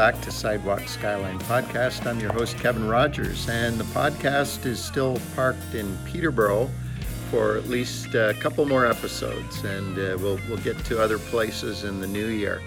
[0.00, 2.06] back to Sidewalk Skyline Podcast.
[2.06, 6.70] I'm your host, Kevin Rogers, and the podcast is still parked in Peterborough
[7.30, 11.84] for at least a couple more episodes, and uh, we'll, we'll get to other places
[11.84, 12.62] in the new year.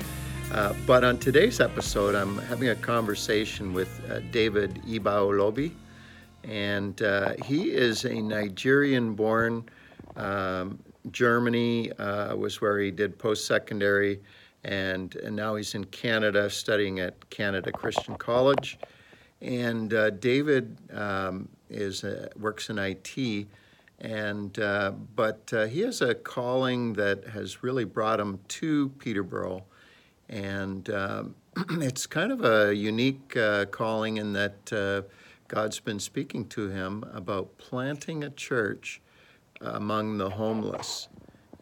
[0.52, 5.72] Uh, but on today's episode, I'm having a conversation with uh, David Ibaolobi,
[6.44, 9.68] and uh, he is a Nigerian born.
[10.18, 10.78] Um,
[11.10, 14.20] Germany uh, was where he did post secondary
[14.64, 18.78] and, and now he's in Canada studying at Canada Christian College.
[19.42, 23.48] And uh, David um, is uh, works in IT,
[24.00, 29.64] and uh, but uh, he has a calling that has really brought him to Peterborough,
[30.30, 31.36] and um,
[31.82, 35.02] it's kind of a unique uh, calling in that uh,
[35.50, 39.02] God's been speaking to him about planting a church
[39.60, 41.10] among the homeless.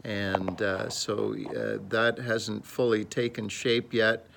[0.04, 4.28] And uh, so uh, that hasn't fully taken shape yet,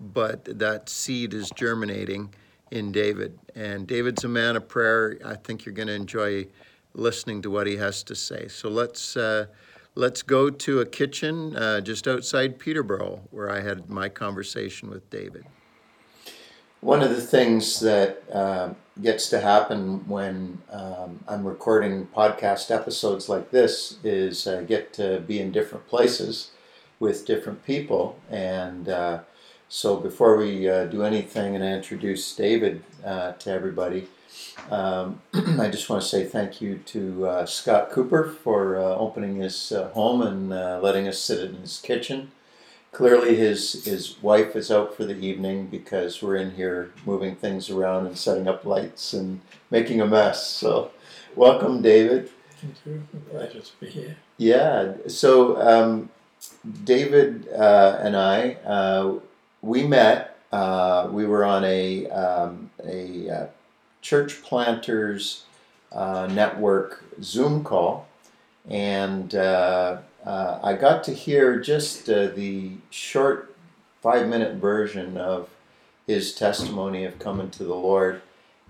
[0.00, 2.34] but that seed is germinating
[2.70, 3.38] in David.
[3.54, 5.18] And David's a man of prayer.
[5.24, 6.46] I think you're going to enjoy
[6.94, 8.48] listening to what he has to say.
[8.48, 9.46] So let's uh,
[9.94, 15.08] let's go to a kitchen uh, just outside Peterborough, where I had my conversation with
[15.10, 15.44] David.
[16.82, 23.28] One of the things that uh, gets to happen when um, I'm recording podcast episodes
[23.28, 26.50] like this is I get to be in different places
[26.98, 28.18] with different people.
[28.28, 29.20] And uh,
[29.68, 34.08] so before we uh, do anything and I introduce David uh, to everybody,
[34.68, 39.36] um, I just want to say thank you to uh, Scott Cooper for uh, opening
[39.36, 40.50] his home and
[40.82, 42.32] letting us sit in his kitchen.
[42.92, 47.70] Clearly, his his wife is out for the evening because we're in here moving things
[47.70, 49.40] around and setting up lights and
[49.70, 50.46] making a mess.
[50.46, 50.90] So,
[51.34, 52.28] welcome, David.
[52.60, 53.02] Thank you.
[53.30, 54.16] Pleasure to be here.
[54.36, 54.92] Yeah.
[55.06, 56.10] So, um,
[56.84, 59.14] David uh, and I, uh,
[59.62, 60.36] we met.
[60.52, 63.46] Uh, we were on a um, a uh,
[64.02, 65.44] church planters
[65.92, 68.06] uh, network Zoom call,
[68.68, 69.34] and
[70.24, 73.54] uh, I got to hear just uh, the short
[74.00, 75.48] five minute version of
[76.06, 78.22] his testimony of coming to the Lord,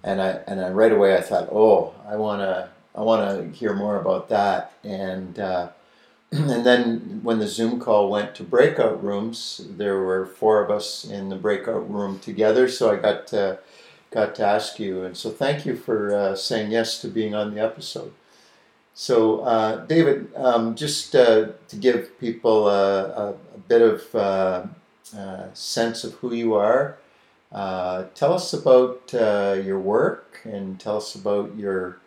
[0.02, 3.96] and I and I right away I thought, oh, I wanna I wanna hear more
[4.00, 5.68] about that, and uh,
[6.32, 11.04] and then when the Zoom call went to breakout rooms, there were four of us
[11.04, 13.58] in the breakout room together, so I got to,
[14.10, 17.54] got to ask you, and so thank you for uh, saying yes to being on
[17.54, 18.12] the episode.
[18.94, 24.66] So, uh, David, um, just uh, to give people a, a, a bit of uh,
[25.16, 26.98] uh sense of who you are,
[27.52, 31.98] uh, tell us about uh, your work and tell us about your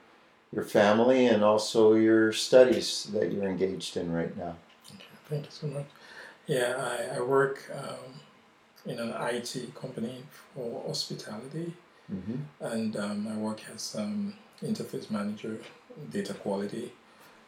[0.51, 4.56] your family and also your studies that you're engaged in right now.
[4.90, 5.85] Okay, thank you so much.
[6.47, 8.13] Yeah, I, I work um,
[8.85, 10.23] in an IT company
[10.53, 11.73] for hospitality,
[12.12, 12.38] mm-hmm.
[12.62, 15.59] and um, I work as um, interface manager
[16.12, 16.92] data quality.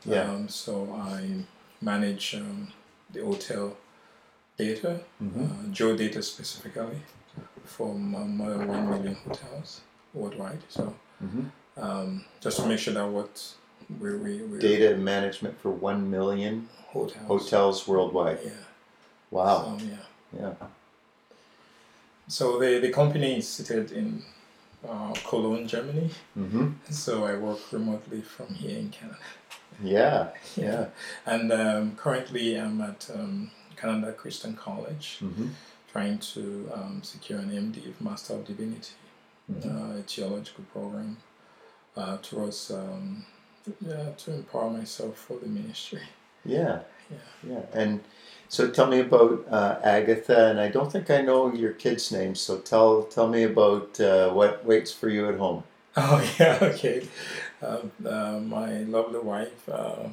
[0.06, 0.24] Yeah.
[0.24, 1.44] Um, so I
[1.81, 2.68] manage um,
[3.12, 3.78] the hotel
[4.58, 5.44] data, mm-hmm.
[5.44, 7.02] uh, geo data specifically,
[7.66, 9.81] from um, more than 1 million hotels
[10.13, 10.62] worldwide.
[10.69, 11.81] So mm-hmm.
[11.81, 13.53] um, just to make sure that what
[14.00, 18.40] we, we, we data management for 1 million hotels, hotels worldwide.
[18.44, 18.52] Yeah.
[19.31, 19.78] Wow.
[19.78, 20.40] So, yeah.
[20.40, 20.53] Yeah.
[22.28, 24.24] So the, the company is seated in
[24.88, 26.09] uh, Cologne, Germany.
[26.38, 26.69] Mm-hmm.
[26.89, 29.19] So I work remotely from here in Canada.
[29.83, 30.88] Yeah, yeah.
[31.25, 35.49] And um, currently I'm at um, Canada Christian College, mm-hmm.
[35.91, 38.93] trying to um, secure an MD, of Master of Divinity,
[39.51, 39.69] mm-hmm.
[39.69, 41.17] uh, a theological program
[41.95, 43.25] uh, towards um,
[43.81, 46.01] yeah, to empower myself for the ministry.
[46.45, 47.17] Yeah, yeah,
[47.49, 47.61] yeah.
[47.73, 48.01] And
[48.50, 52.35] so tell me about uh, Agatha, and I don't think I know your kid's name.
[52.35, 55.64] So tell tell me about uh, what waits for you at home.
[55.99, 57.08] Oh yeah, okay.
[57.59, 60.03] Um, uh, my lovely wife, uh,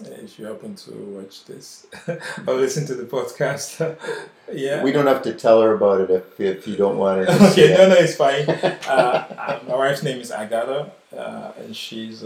[0.00, 1.88] if you happen to watch this
[2.46, 3.96] or listen to the podcast,
[4.52, 4.80] yeah.
[4.84, 7.50] We don't have to tell her about it if, if you don't want to.
[7.50, 8.48] okay, no, no, it's fine.
[8.48, 12.22] Uh, my wife's name is Agatha, uh, and she's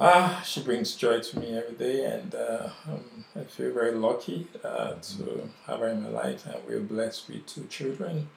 [0.00, 4.48] ah, she brings joy to me every day, and uh, um, I feel very lucky
[4.64, 6.46] uh, to have her in my life.
[6.46, 8.28] And we're blessed with two children,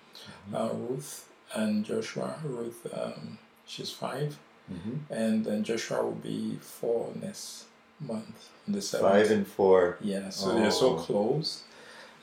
[0.49, 0.55] mm-hmm.
[0.55, 2.35] uh, Ruth and Joshua.
[2.43, 4.37] Ruth, um, she's 5
[4.71, 5.13] mm-hmm.
[5.13, 7.65] and then Joshua will be four next
[7.99, 8.49] month.
[8.67, 9.97] The Five and four.
[10.01, 10.55] Yeah, so oh.
[10.55, 11.63] they're so close.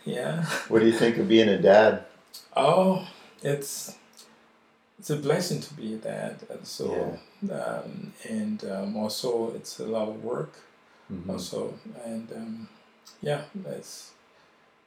[0.04, 0.44] Yeah.
[0.68, 2.04] What do you think of being a dad?
[2.54, 3.06] Oh,
[3.42, 3.96] it's
[5.02, 7.56] it's a blessing to be a dad, and so yeah.
[7.56, 10.54] um, and um, also it's a lot of work,
[11.12, 11.28] mm-hmm.
[11.28, 12.68] also, and um,
[13.20, 14.12] yeah, that's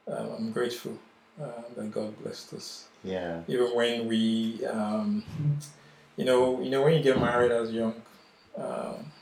[0.08, 0.96] um, I'm grateful
[1.38, 2.88] uh, that God blessed us.
[3.04, 3.42] Yeah.
[3.46, 5.22] Even when we, um,
[6.16, 8.00] you know, you know, when you get married as a young
[8.56, 9.12] um,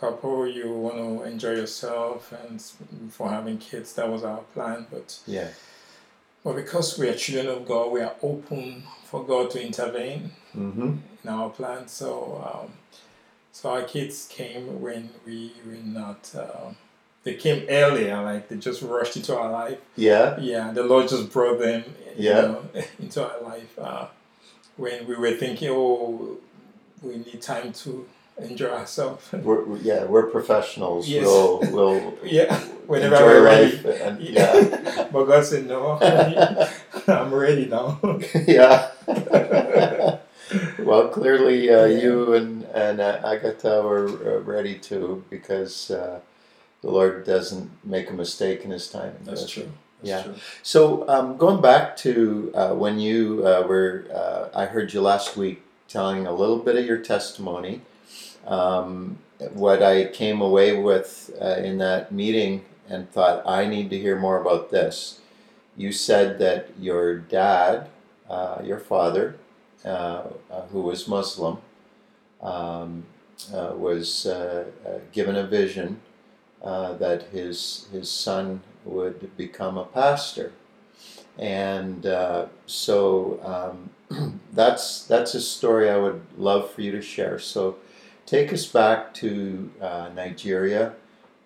[0.00, 2.62] couple, you want to enjoy yourself, and
[3.12, 4.86] for having kids, that was our plan.
[4.90, 5.48] But Yeah.
[6.44, 10.96] But because we are children of God, we are open for God to intervene Mm-hmm.
[11.24, 11.88] in our plan.
[11.88, 12.72] So, um,
[13.52, 16.30] so our kids came when we were not.
[16.36, 16.76] Um,
[17.24, 19.78] they came earlier, like they just rushed into our life.
[19.96, 20.38] Yeah.
[20.40, 21.84] Yeah, the Lord just brought them,
[22.18, 22.40] you Yeah.
[22.42, 22.64] know,
[22.98, 24.06] into our life uh,
[24.76, 26.36] when we were thinking, oh,
[27.00, 28.06] we need time to
[28.38, 29.30] enjoy ourselves.
[29.32, 31.08] We're, we- yeah, we're professionals.
[31.08, 31.24] Yes.
[31.24, 33.76] We'll, we'll yeah, whenever enjoy we're ready.
[33.76, 34.00] life.
[34.02, 35.08] And, yeah.
[35.12, 35.98] but God said, no,
[37.08, 37.98] I'm ready now.
[38.46, 38.90] yeah.
[40.78, 46.20] well, clearly uh, you and, and uh, Agatha were uh, ready too because uh,
[46.82, 49.16] the Lord doesn't make a mistake in his timing.
[49.24, 49.70] That's true.
[50.02, 50.22] That's Yeah.
[50.22, 50.34] true.
[50.62, 55.36] So um, going back to uh, when you uh, were, uh, I heard you last
[55.36, 57.82] week telling a little bit of your testimony.
[58.46, 59.18] Um,
[59.52, 64.18] what I came away with uh, in that meeting and thought I need to hear
[64.18, 65.20] more about this.
[65.76, 67.88] You said that your dad,
[68.28, 69.36] uh, your father,
[69.84, 70.24] uh,
[70.70, 71.58] who was Muslim,
[72.40, 73.04] um,
[73.52, 76.00] uh, was uh, uh, given a vision
[76.62, 80.52] that his his son would become a pastor,
[81.38, 82.04] and
[82.66, 87.38] so um, that's that's a story I would love for you to share.
[87.38, 87.76] So,
[88.32, 90.94] take us back to uh, Nigeria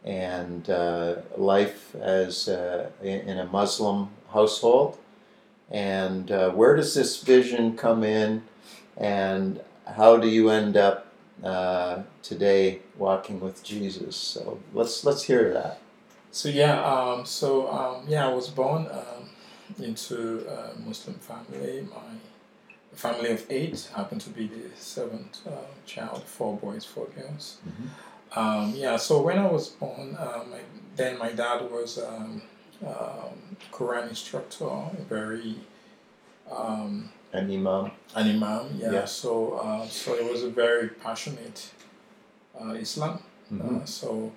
[0.04, 4.96] and uh, life as uh, in, a Muslim household,
[5.68, 8.40] and uh, where does this vision come in,
[8.96, 9.60] and
[9.96, 11.08] how do you end up
[11.42, 14.14] uh, today walking with Jesus?
[14.14, 15.80] So let's let's hear that.
[16.30, 21.84] So yeah, um, so um, yeah, I was born um, into a Muslim family.
[21.90, 22.14] My
[22.96, 25.50] family of eight happened to be the seventh uh,
[25.87, 27.58] child, four boys, four girls.
[28.34, 30.60] Um, yeah, so when I was born, um, my,
[30.96, 32.43] then my dad was um,
[32.87, 34.69] um, Quran instructor,
[35.08, 35.56] very
[36.50, 37.90] um, An imam.
[38.14, 38.64] an imam.
[38.78, 39.04] Yeah, Yeah.
[39.04, 41.70] so uh, so it was a very passionate
[42.60, 43.20] uh, Islam.
[43.62, 44.32] Uh, so,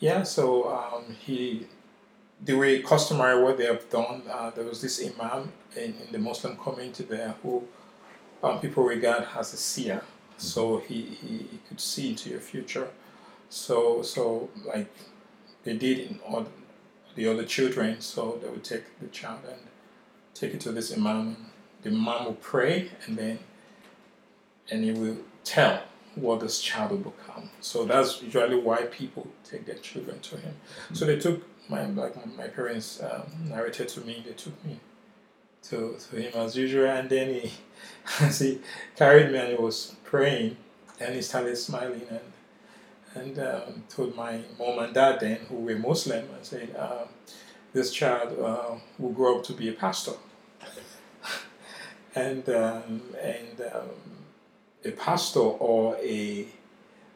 [0.00, 1.66] yeah, so um, he,
[2.42, 6.18] the way customary what they have done, uh, there was this imam in, in the
[6.18, 7.62] Muslim community there who
[8.42, 10.02] um, people regard as a seer.
[10.36, 12.88] So he, he, he could see into your future.
[13.48, 14.90] So so like
[15.64, 16.46] they did in all
[17.14, 18.00] the other children.
[18.00, 19.60] So they would take the child and
[20.34, 21.36] take it to this imam.
[21.82, 23.38] The imam will pray and then
[24.70, 25.82] and he will tell
[26.14, 27.50] what this child will become.
[27.60, 30.54] So that's usually why people take their children to him.
[30.92, 34.22] So they took my like my parents um, narrated to me.
[34.26, 34.80] They took me
[35.64, 37.52] to, to him as usual, and then he
[38.20, 38.60] as he
[38.96, 40.56] carried me and he was praying,
[41.00, 42.20] and he started smiling and
[43.14, 47.08] and um, told my mom and dad then who were Muslim and said um,
[47.72, 50.12] this child uh, will grow up to be a pastor.
[52.14, 53.90] and um, and um,
[54.84, 56.46] a pastor or a,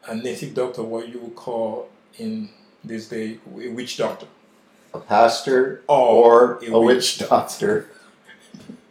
[0.08, 2.49] a native doctor, what you would call in
[2.84, 4.26] this day a witch doctor.
[4.94, 7.88] A pastor Or or a a witch doctor.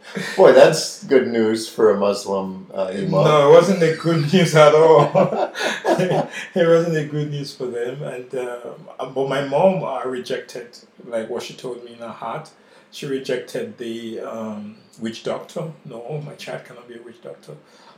[0.36, 3.10] Boy, that's good news for a Muslim uh, imam.
[3.10, 5.10] No, it wasn't a good news at all.
[6.54, 8.02] it wasn't a good news for them.
[8.02, 12.50] And um, but my mom uh, rejected like what she told me in her heart.
[12.90, 15.72] She rejected the um, witch doctor.
[15.86, 17.54] No, my child cannot be a witch doctor.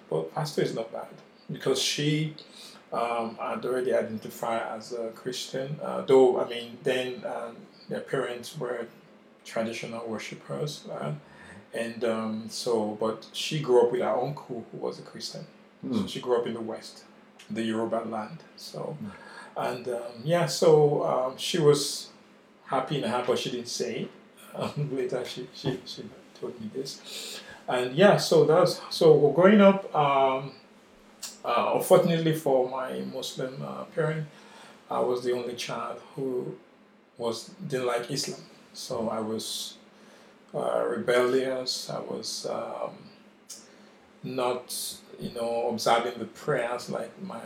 [0.09, 1.09] But pastor is not bad
[1.51, 2.35] because she
[2.93, 5.81] um, had already identified as a Christian.
[5.83, 7.57] Uh, though I mean, then um,
[7.89, 8.87] their parents were
[9.45, 10.85] traditional worshippers.
[11.75, 15.45] And um, so, but she grew up with her uncle who was a Christian.
[15.83, 16.07] So Hmm.
[16.07, 17.05] she grew up in the West,
[17.51, 18.39] the Yoruba land.
[18.57, 18.97] So,
[19.57, 22.09] and um, yeah, so um, she was
[22.67, 24.11] happy in her heart, but she didn't say it.
[24.55, 26.05] Um, later, she, she, she
[26.41, 27.41] told me this.
[27.69, 29.95] And yeah, so that's so growing up.
[29.95, 30.53] Um,
[31.45, 34.27] uh, unfortunately for my Muslim uh, parent,
[34.91, 36.57] I was the only child who
[37.19, 38.41] was didn't like Islam.
[38.73, 39.77] So I was
[40.55, 41.91] uh, rebellious.
[41.91, 42.93] I was um,
[44.23, 44.75] not,
[45.21, 47.41] you know, observing the prayers like my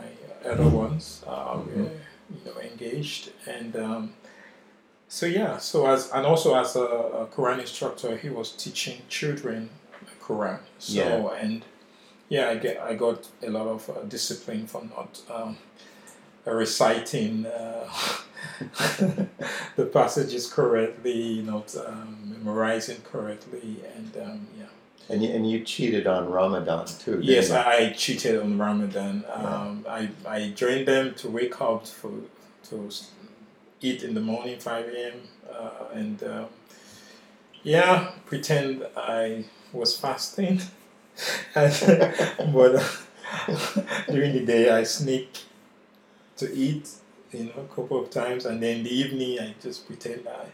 [0.45, 3.31] other ones uh, were, you know, engaged.
[3.47, 4.13] And um,
[5.07, 9.69] so yeah, so as and also as a, a Quran instructor, he was teaching children
[10.01, 10.59] the Quran.
[10.77, 11.41] So Yeah.
[11.41, 11.65] and
[12.29, 15.57] yeah, I get I got a lot of uh, discipline for not um,
[16.45, 17.89] reciting uh,
[19.75, 24.65] the passages correctly, not um, memorizing correctly, and um, yeah.
[25.09, 27.13] And you, and you cheated on Ramadan too.
[27.13, 27.55] didn't Yes, you?
[27.55, 29.25] I, cheated on Ramadan.
[29.33, 32.11] Um, I, I joined them to wake up for
[32.69, 32.89] to
[33.81, 35.13] eat in the morning, 5 a.m.
[35.51, 36.45] Uh, and um,
[37.63, 40.61] yeah, pretend I was fasting.
[41.55, 41.73] and,
[42.53, 43.81] but uh,
[44.11, 45.39] during the day, I sneak
[46.37, 46.89] to eat,
[47.31, 48.45] you know, a couple of times.
[48.45, 50.45] And then in the evening, I just pretend I,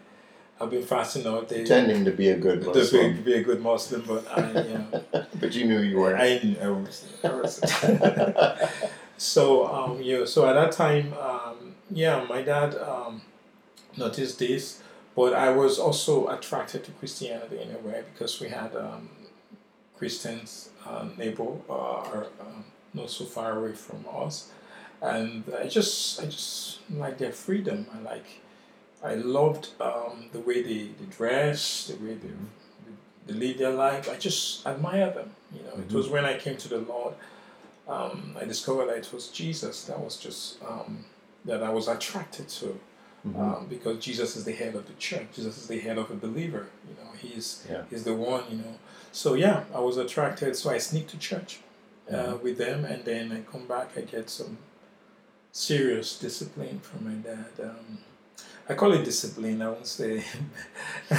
[0.63, 1.59] I've been fasting all day.
[1.59, 4.77] pretending to be a good To be, Muslim, be a good Muslim, but I, you
[4.77, 6.21] know, but you knew you weren't.
[6.21, 7.61] I, I was, I was.
[9.17, 13.21] so um, yeah, so at that time, um, yeah, my dad um,
[13.97, 14.81] noticed this,
[15.15, 19.09] but I was also attracted to Christianity in a way because we had um,
[19.97, 22.01] Christians uh, neighbor uh,
[22.39, 24.51] um, not so far away from us,
[25.05, 27.85] and I just I just like their freedom.
[27.93, 28.25] I like
[29.03, 32.93] I loved um, the way they, they dress, the way they, they,
[33.27, 34.09] they live their life.
[34.09, 35.29] I just admire them.
[35.53, 37.13] You know, it was when I came to the Lord,
[37.87, 41.05] um, I discovered that it was Jesus that was just um,
[41.45, 42.79] that I was attracted to.
[43.27, 43.41] Mm-hmm.
[43.41, 45.27] Um, because Jesus is the head of the church.
[45.35, 46.67] Jesus is the head of a believer.
[46.87, 47.81] You know, he's Yeah.
[47.89, 48.43] he's the one.
[48.51, 48.75] You know,
[49.11, 50.55] so yeah, I was attracted.
[50.55, 51.59] So I sneak to church
[52.11, 53.89] uh, with them, and then I come back.
[53.97, 54.59] I get some
[55.55, 57.45] serious discipline from my dad.
[57.63, 57.99] Um,
[58.67, 59.61] I call it discipline.
[59.61, 60.17] I won't say
[61.11, 61.15] uh,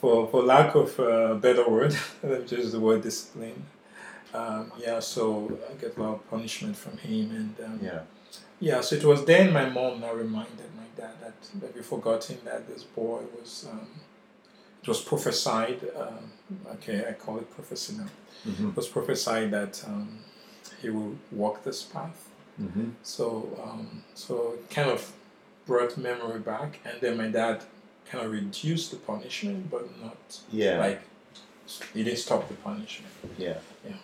[0.00, 1.96] for for lack of a better word.
[2.22, 3.64] Let me just the word discipline.
[4.34, 8.00] Um, yeah, so I get a lot of punishment from him, and um, yeah.
[8.58, 12.38] yeah, so it was then my mom now reminded my dad that, that we forgotten
[12.44, 13.86] that this boy was, um,
[14.82, 16.32] it was prophesied, um,
[16.72, 18.08] okay, I call it prophecy now.
[18.44, 18.70] Mm-hmm.
[18.70, 20.18] It was prophesied that um,
[20.84, 22.28] he will walk this path.
[22.60, 22.90] Mm-hmm.
[23.02, 23.24] So,
[23.64, 25.12] um, so it kind of
[25.66, 27.62] brought memory back, and then my dad
[28.10, 30.18] kind of reduced the punishment, but not
[30.52, 30.78] Yeah.
[30.78, 31.00] like,
[31.94, 33.12] he didn't stop the punishment.
[33.38, 33.58] Yeah.
[33.88, 33.96] Yeah.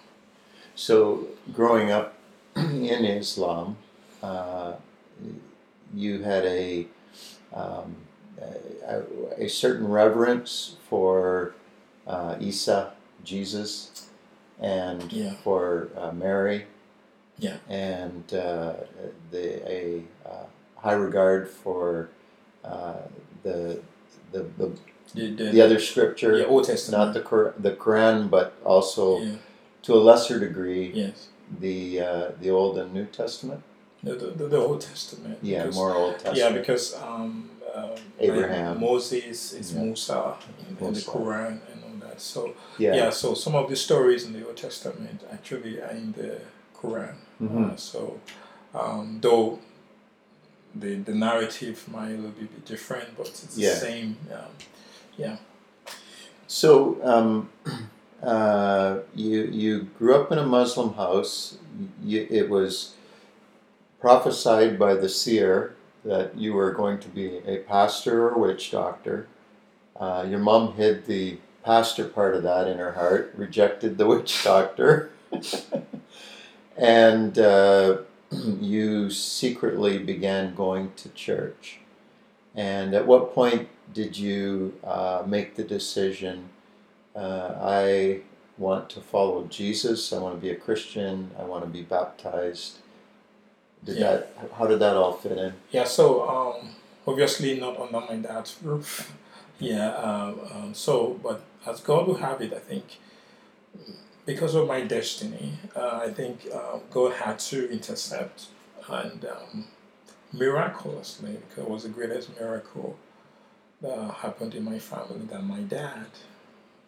[0.75, 2.15] So, growing up
[2.57, 3.77] in Islam,
[4.23, 4.73] uh,
[5.95, 6.87] you had a,
[7.53, 7.95] um,
[8.87, 9.03] a
[9.47, 11.55] a certain reverence for
[12.07, 14.09] uh, Isa, Jesus,
[14.61, 15.33] and Yeah.
[15.45, 16.67] for uh, Mary,
[17.39, 17.57] Yeah.
[17.69, 18.75] and uh,
[19.31, 20.45] the a uh,
[20.77, 22.11] high regard for
[22.65, 22.95] uh,
[23.43, 23.81] the,
[24.33, 24.71] the the
[25.13, 26.99] The, the, the other scripture, yeah, Old Testament.
[27.03, 29.37] not the Qur- the Quran, but also yeah,
[29.83, 31.29] to a lesser degree yes.
[31.61, 33.63] the uh, the Old and New Testament.
[34.05, 35.39] The, the, the Old Testament.
[35.43, 36.39] Yeah, because- more Old Testament.
[36.39, 37.91] Yeah, because um, um,
[38.21, 38.79] Abraham.
[38.81, 39.83] Moses is Yeah.
[39.83, 41.59] Musa in, in the Quran
[42.23, 43.11] So yeah, yeah.
[43.11, 46.41] so some of the stories in the Old Testament actually are in the
[46.77, 47.15] Quran.
[47.43, 47.73] Mhm.
[47.73, 48.21] Uh, so
[48.75, 49.59] um, though
[50.75, 53.71] the the narrative might a little bit different, but it's Yeah.
[53.71, 54.17] the same.
[54.33, 54.53] Um,
[55.17, 55.37] yeah.
[56.47, 57.49] So um,
[58.23, 61.57] uh, you you grew up in a Muslim house.
[62.05, 62.95] You, it was
[64.01, 65.75] prophesied by the seer
[66.05, 69.27] that you were going to be a pastor or witch doctor.
[69.99, 74.43] Uh, your mom hid the pastor part of that in her heart, rejected the witch
[74.45, 75.11] doctor,
[76.77, 77.99] and uh,
[78.61, 81.79] you secretly began going to church.
[82.55, 86.49] And at what point did you uh, make the decision?
[87.15, 88.21] Uh, I
[88.59, 90.13] want to follow Jesus.
[90.13, 91.31] I want to be a Christian.
[91.39, 92.79] I want to be baptized.
[93.85, 94.11] Did Yeah.
[94.17, 94.33] that?
[94.59, 95.55] How did that all fit in?
[95.71, 96.71] Yeah, so um,
[97.07, 99.13] obviously not under my dad's roof.
[99.59, 102.99] Yeah, um, um, so but as God will have it, I think
[104.27, 108.47] because of my destiny, uh, I think uh, God had to intercept
[108.89, 109.65] and um,
[110.33, 112.97] miraculously, because it was the greatest miracle
[113.83, 116.07] that happened in my family that my dad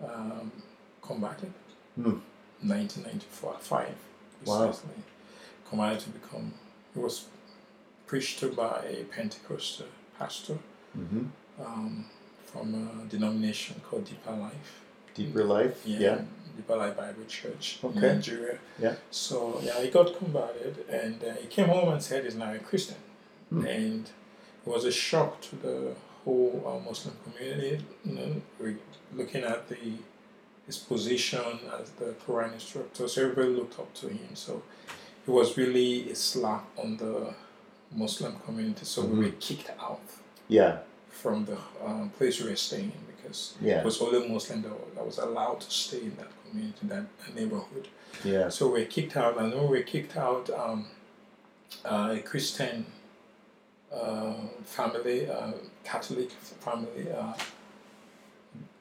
[0.02, 0.52] um,
[1.00, 1.52] combated.
[1.96, 2.18] Hmm.
[2.64, 3.88] 1995,
[4.44, 4.66] Wow.
[4.66, 4.94] precisely.
[5.68, 6.54] Combated to become,
[6.94, 7.26] he was
[8.06, 9.86] preached to by a Pentecostal
[10.18, 10.58] pastor
[10.96, 11.24] Mm-hmm.
[11.64, 12.04] um,
[12.52, 14.80] from a denomination called Deeper Life.
[15.14, 15.82] Deeper life.
[15.86, 16.20] Yeah, Yeah.
[16.56, 18.00] Deeper Life Bible Church in Okay.
[18.14, 18.58] Nigeria.
[18.78, 18.94] Yeah.
[19.10, 22.58] So yeah, he got converted, and uh, he came home and said he's now a
[22.58, 22.96] Christian,
[23.50, 23.66] Hmm.
[23.66, 24.04] and
[24.64, 25.94] it was a shock to the
[26.24, 27.84] whole uh, Muslim community.
[28.04, 28.74] You know,
[29.14, 29.76] looking at the
[30.66, 34.34] his position as the Quran instructor, so everybody looked up to him.
[34.34, 34.62] So
[35.26, 37.34] it was really a slap on the
[37.94, 38.84] Muslim community.
[38.84, 40.00] So we were kicked out
[40.48, 40.78] Yeah.
[41.22, 43.78] From the um, place we were staying because Yeah.
[43.78, 47.34] it was only Muslim that, that was allowed to stay in that community, that, that
[47.34, 47.86] neighborhood.
[48.24, 48.48] Yeah.
[48.48, 50.86] So we were kicked out, and when we were kicked out, um,
[51.84, 52.86] uh, a Christian
[53.92, 55.52] uh, family, uh,
[55.84, 56.30] Catholic
[56.66, 57.34] family, uh,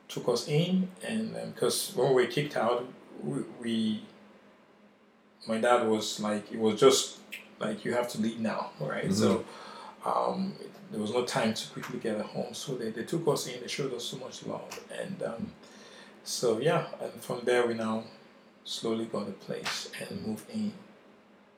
[0.08, 2.86] took us in, and because when we were kicked out,
[3.24, 4.04] we, we,
[5.48, 7.20] my dad was like, it was just
[7.60, 9.06] like you have to leave now, right?
[9.06, 9.14] Mm-hmm.
[9.14, 9.46] So
[10.06, 10.54] um,
[10.92, 13.62] there was no time to quickly get a home, so they, they took us in.
[13.62, 15.52] They showed us so much love, and um,
[16.24, 18.04] so yeah, and from there we now
[18.64, 20.74] slowly got a place and moved in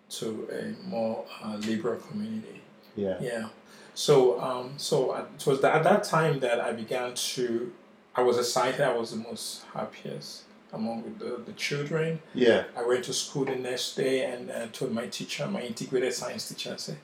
[0.09, 2.61] to a more uh, liberal community.
[2.95, 3.17] Yeah.
[3.19, 3.49] Yeah.
[3.95, 7.71] So um, so it was at that time that I began to.
[8.15, 8.81] I was excited.
[8.81, 12.21] I was the most happiest among the, the children.
[12.33, 12.65] Yeah.
[12.75, 16.49] I went to school the next day and uh, told my teacher, my integrated science
[16.49, 16.97] teacher, I said,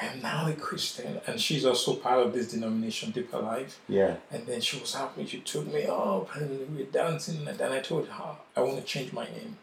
[0.00, 1.20] I am now a Christian.
[1.26, 3.78] And she's also part of this denomination, Deeper Life.
[3.88, 4.16] Yeah.
[4.30, 5.26] And then she was happy.
[5.26, 7.46] She took me up and we were dancing.
[7.46, 9.56] And then I told her, I want to change my name.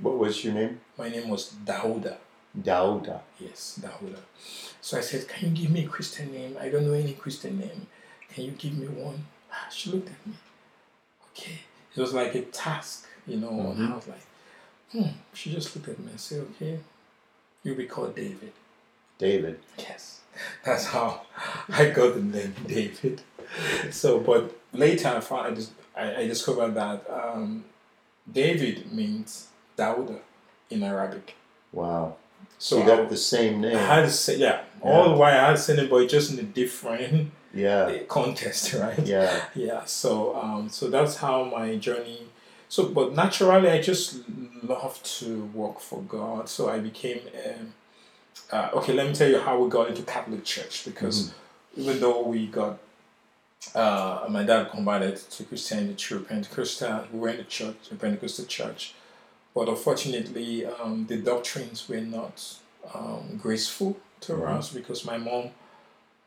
[0.00, 0.80] What was your name?
[0.98, 2.16] My name was Dauda.
[2.58, 3.20] Dauda.
[3.38, 4.18] Yes, Dauda.
[4.80, 6.56] So I said, Can you give me a Christian name?
[6.60, 7.86] I don't know any Christian name.
[8.32, 9.24] Can you give me one?
[9.50, 10.34] Ah, she looked at me.
[11.30, 11.60] Okay.
[11.94, 13.50] It was like a task, you know.
[13.50, 13.82] Mm-hmm.
[13.82, 14.26] And I was like,
[14.92, 15.18] hmm.
[15.34, 16.78] She just looked at me and said, Okay,
[17.62, 18.52] you'll be called David.
[19.18, 19.60] David.
[19.78, 20.20] Yes.
[20.64, 21.22] That's how
[21.68, 23.22] I got the name David.
[23.90, 27.64] So, but later I found I, just, I discovered that um,
[28.30, 30.20] David means Dauda
[30.70, 31.34] in Arabic.
[31.72, 32.16] Wow.
[32.58, 33.76] So you got the same name.
[33.76, 34.62] I had say, yeah.
[34.84, 34.90] yeah.
[34.90, 38.72] All the while I had the same name, but just in a different yeah context,
[38.74, 38.98] right?
[39.00, 39.44] Yeah.
[39.54, 39.84] Yeah.
[39.84, 42.26] So um, so that's how my journey.
[42.68, 44.20] So, but naturally, I just
[44.62, 46.48] love to work for God.
[46.48, 47.20] So I became.
[47.46, 47.74] Um,
[48.52, 51.80] uh, okay, let me tell you how we got into Catholic Church because mm-hmm.
[51.80, 52.78] even though we got
[53.74, 58.94] uh, my dad converted to Christianity through Pentecostal, we went to church, a Pentecostal church,
[59.54, 62.56] but unfortunately, um, the doctrines were not
[62.94, 64.58] um, graceful to mm-hmm.
[64.58, 65.50] us because my mom,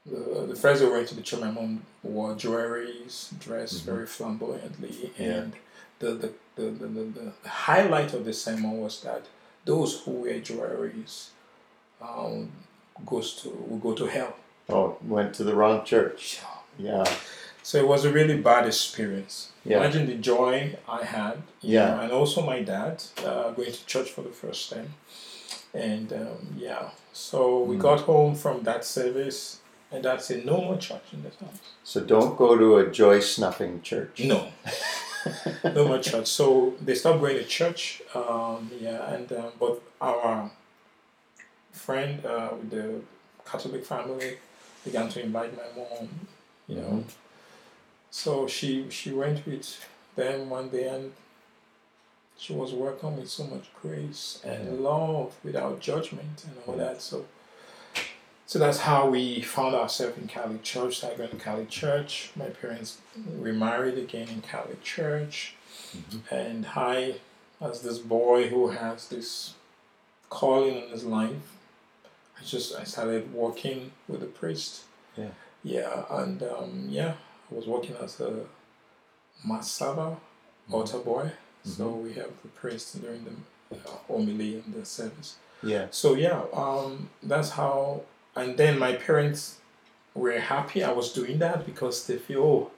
[0.05, 3.91] the, the first day we went to the church, my mom wore jewelries, dressed mm-hmm.
[3.91, 5.25] very flamboyantly, yeah.
[5.25, 5.53] and
[5.99, 9.23] the, the, the, the, the, the highlight of the sermon was that
[9.65, 11.29] those who wear jewelries
[12.07, 12.51] um,
[13.05, 14.35] goes to will go to hell.
[14.69, 16.39] Oh, went to the wrong church.
[16.77, 17.05] Yeah.
[17.61, 19.51] So it was a really bad experience.
[19.63, 19.77] Yeah.
[19.77, 21.41] Imagine the joy I had.
[21.61, 21.95] yeah.
[21.95, 24.93] Know, and also my dad uh, going to church for the first time.
[25.73, 27.79] And um, yeah, so we mm.
[27.79, 29.59] got home from that service,
[29.91, 30.45] and that's it.
[30.45, 31.59] No more church in this house.
[31.83, 34.21] So don't go to a joy snuffing church.
[34.23, 34.47] No.
[35.63, 36.27] no more church.
[36.27, 38.01] So they stopped going to church.
[38.13, 40.51] Um, yeah, and um, but our
[41.75, 43.01] friend uh, with the
[43.45, 44.37] Catholic family
[44.83, 46.09] began to invite my mom,
[46.67, 46.81] you know.
[46.81, 47.09] Mm-hmm.
[48.11, 49.85] So she she went with
[50.15, 51.11] them one day and
[52.37, 57.01] she was welcomed with so much grace and love without judgment and all that.
[57.01, 57.25] So
[58.47, 60.99] so that's how we found ourselves in Catholic Church.
[60.99, 62.31] So I went to Catholic Church.
[62.35, 62.99] My parents
[63.37, 65.55] remarried again in Catholic Church.
[65.97, 66.35] Mm-hmm.
[66.35, 67.15] And I,
[67.59, 69.55] as this boy who has this
[70.29, 71.54] calling in his life,
[72.39, 74.83] I just I started working with the priest.
[75.17, 75.29] Yeah.
[75.63, 77.13] Yeah, and um, yeah,
[77.51, 78.45] I was working as a
[79.43, 80.73] mass server, mm-hmm.
[80.73, 81.23] altar boy.
[81.23, 81.69] Mm-hmm.
[81.71, 85.37] So we have the priest during the uh, homily and the service.
[85.63, 85.87] Yeah.
[85.89, 88.01] So yeah, um, that's how.
[88.35, 89.59] And then my parents
[90.13, 92.71] were happy I was doing that because they feel, oh,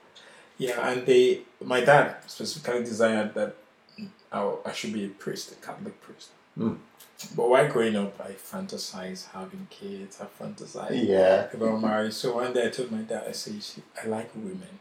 [0.58, 3.54] yeah, and they, my dad specifically desired that
[4.30, 6.30] I, I should be a priest, a Catholic priest.
[6.58, 6.78] Mm.
[7.34, 10.20] But while growing up, I fantasized having kids.
[10.20, 11.48] I fantasized yeah.
[11.52, 12.14] about marriage.
[12.14, 13.60] So one day I told my dad, I said,
[14.02, 14.78] I like women.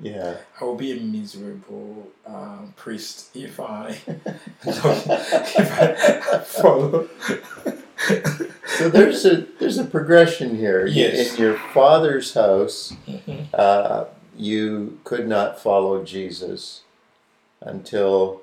[0.00, 0.36] Yeah.
[0.60, 3.98] I will be a miserable um, priest if I,
[4.62, 5.72] if
[6.34, 7.08] I follow.
[8.66, 10.86] so there's a there's a progression here.
[10.86, 11.34] Yes.
[11.34, 13.44] In your father's house, mm-hmm.
[13.52, 14.04] uh,
[14.36, 16.82] you could not follow Jesus
[17.60, 18.42] until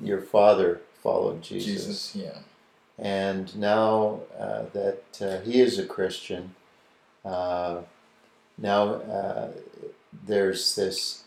[0.00, 2.12] your father followed Jesus.
[2.12, 2.38] Jesus, yeah.
[2.98, 6.54] And now uh, that uh, he is a Christian,
[7.24, 7.78] uh,
[8.58, 9.48] now uh,
[10.26, 11.24] there's this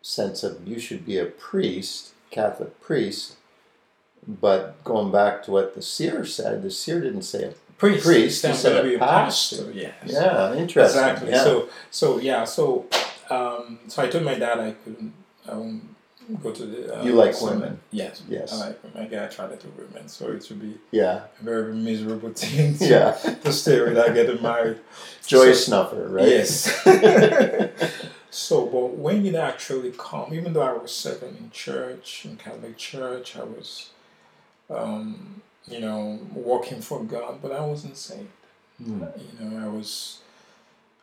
[0.00, 3.36] sense of you should be a priest, Catholic priest.
[4.26, 8.04] But going back to what the seer said, the seer didn't say a priest.
[8.04, 9.56] Priest, he said a pastor.
[9.56, 9.72] pastor.
[9.72, 9.94] Yes.
[10.06, 11.02] Yeah, interesting.
[11.02, 11.30] Exactly.
[11.30, 11.42] Yeah.
[11.42, 12.44] So, so yeah.
[12.44, 12.86] So,
[13.30, 15.12] um, so I told my dad I couldn't.
[15.48, 15.91] I won't
[16.36, 17.00] go to the.
[17.00, 17.80] Uh, you like women?
[17.90, 18.22] Yes.
[18.28, 18.52] Yes.
[18.52, 19.02] I like women.
[19.02, 22.76] I get attracted to women, so it would be yeah a very miserable thing.
[22.78, 23.12] To, yeah.
[23.12, 24.78] to stay without getting married.
[25.26, 26.28] Joy so, snuffer, right?
[26.28, 26.70] Yes.
[28.30, 30.34] so, but when did I actually come?
[30.34, 33.90] Even though I was serving in church, in Catholic church, I was,
[34.70, 38.28] um, you know, working for God, but I wasn't saved.
[38.84, 38.96] You
[39.40, 40.18] know, I was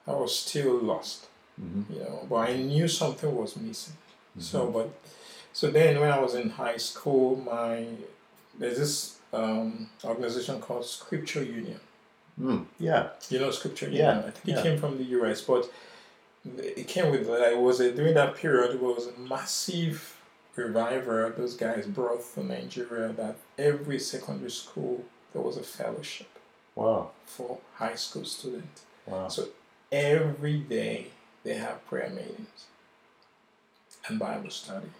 [0.07, 1.27] I was still lost.
[1.61, 1.85] Mhm.
[1.89, 3.95] You know, but I knew something was missing.
[4.31, 4.41] Mm-hmm.
[4.41, 4.89] So, but
[5.59, 7.85] so then when I was in high school, my
[8.57, 11.81] there's this um, organization called Scripture Union.
[12.39, 12.65] Mm.
[12.79, 13.09] Yeah.
[13.29, 14.05] You know, Scripture Union.
[14.05, 14.59] Yeah, I think yeah.
[14.59, 15.69] it came from the US, but
[16.57, 20.15] it came with like was a, during that period it was a massive
[20.55, 26.31] revival those guys brought to Nigeria that every secondary school there was a fellowship
[26.75, 27.11] Wow.
[27.25, 28.83] for high school students.
[29.05, 29.27] Wow.
[29.27, 29.49] So
[29.91, 31.07] every day
[31.43, 32.59] they have prayer meetings
[34.07, 34.91] and Bible study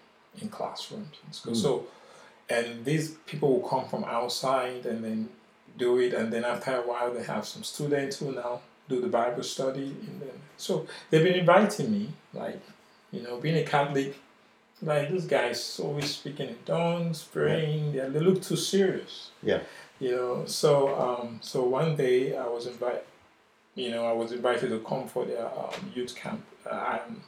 [0.42, 1.54] in classrooms in school.
[1.54, 1.62] Mm.
[1.62, 1.88] So,
[2.50, 5.30] and these people will come from outside and then
[5.78, 9.08] do it, and then after a while they have some students who now do the
[9.08, 9.96] Bible study.
[10.08, 12.62] And then, so they've been inviting me, like,
[13.12, 14.18] you know, being a Catholic,
[14.82, 17.94] like these guys always speaking in tongues, praying.
[17.94, 19.32] They, they look too serious.
[19.44, 19.62] Yeah.
[20.00, 23.02] You know, so um, so one day I was invited.
[23.76, 27.22] You know, I was invited to come for their um, youth camp, um,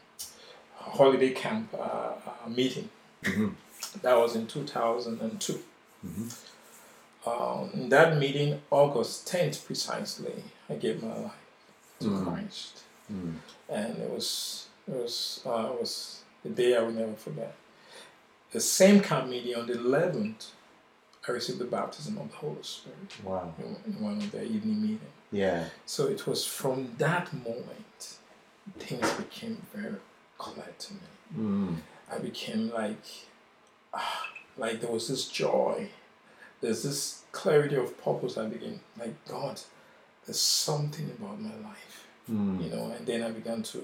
[0.82, 2.89] holiday camp uh, uh, meeting.
[3.24, 3.56] Mhm.
[4.02, 5.60] That was in two thousand and two.
[6.06, 6.34] Mhm.
[7.26, 11.32] Um, in that meeting, August tenth precisely, I gave my life
[12.00, 12.24] to Mm.
[12.26, 13.36] Christ, Mm.
[13.70, 17.54] and it was it was uh, it was the day I will never forget.
[18.52, 20.48] The same camp meeting on the eleventh,
[21.28, 23.54] I received the baptism of the Holy Spirit Wow.
[23.60, 25.17] in, in one of their evening meetings.
[25.32, 25.70] Yeah.
[25.86, 28.17] So it was from that moment
[28.80, 29.96] things became very
[30.42, 31.08] clear to me.
[31.38, 31.76] Mm.
[32.14, 33.06] I became like,
[33.94, 34.28] ah,
[34.58, 35.90] like there was this joy,
[36.62, 38.38] there's this clarity of purpose.
[38.38, 39.56] I began like God,
[40.26, 41.96] there's something about my life,
[42.30, 42.64] Mm.
[42.64, 42.86] you know.
[42.96, 43.80] And then I began to,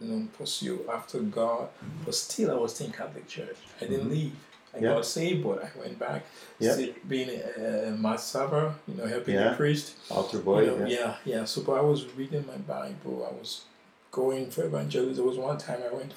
[0.00, 1.68] you know, pursue after God.
[2.04, 3.58] But still, I was still in Catholic Church.
[3.80, 4.16] I didn't Mhm.
[4.16, 4.36] leave.
[4.74, 4.94] I Yeah.
[4.94, 6.22] got saved, but I went back,
[6.58, 6.72] Yeah.
[6.74, 9.50] still being a, a mass server, you know, helping Yeah.
[9.50, 9.86] the priest.
[10.10, 10.60] Altar boy.
[10.62, 10.98] You know, yeah.
[10.98, 11.44] yeah, yeah.
[11.44, 13.16] So, but I was reading my Bible.
[13.30, 13.50] I was
[14.12, 15.16] going for evangelism.
[15.16, 16.12] There was one time I went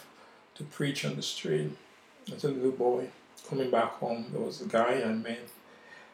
[0.56, 1.72] to preach on the street
[2.34, 3.08] as a little boy.
[3.50, 5.48] Coming back home, there was a guy I met,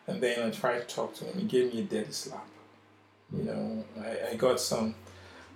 [0.07, 1.39] and then I tried to talk to him.
[1.39, 2.45] He gave me a dead slap.
[3.35, 4.95] You know, I, I got some.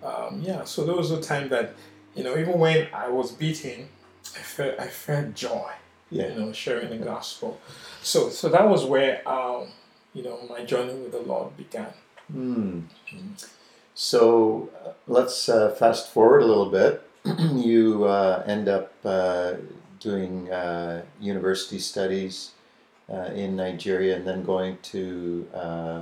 [0.04, 1.74] Um, yeah, so there was a time that,
[2.16, 3.90] you know, even when I was beaten,
[4.36, 5.72] I felt I felt joy
[6.10, 6.28] Yeah.
[6.30, 7.60] you know, sharing the gospel.
[8.02, 9.68] So, so that was where, um,
[10.14, 11.94] you know, my journey with the Lord began.
[12.34, 12.84] Mm.
[13.96, 17.02] So uh, let's uh, fast forward a little bit.
[17.40, 19.54] you uh, end up uh,
[20.02, 22.52] doing uh, university studies
[23.10, 26.02] uh, in Nigeria and then going to uh,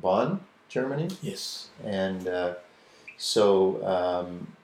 [0.00, 1.08] Bonn, Germany.
[1.20, 1.68] Yes.
[1.84, 2.54] And uh,
[3.18, 4.56] so, um,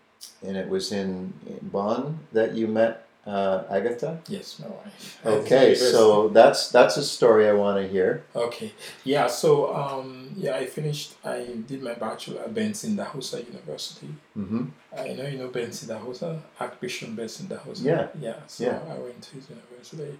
[0.42, 4.18] and it was in Bonn that you met uh, Agatha.
[4.28, 5.20] Yes, my wife.
[5.24, 8.24] Okay, so that's that's a story I want to hear.
[8.34, 8.72] Okay.
[9.04, 9.26] Yeah.
[9.28, 9.48] So,
[9.82, 11.08] um, yeah, I finished.
[11.24, 11.38] I
[11.70, 14.10] did my bachelor at Benson Idahosa University.
[14.34, 14.64] hmm
[14.96, 17.84] I know you know Benson Idahosa, Archbishop Benson Idahosa.
[17.84, 18.06] Yeah.
[18.26, 18.36] Yeah.
[18.46, 18.80] So Yeah.
[18.94, 20.18] I went to his university.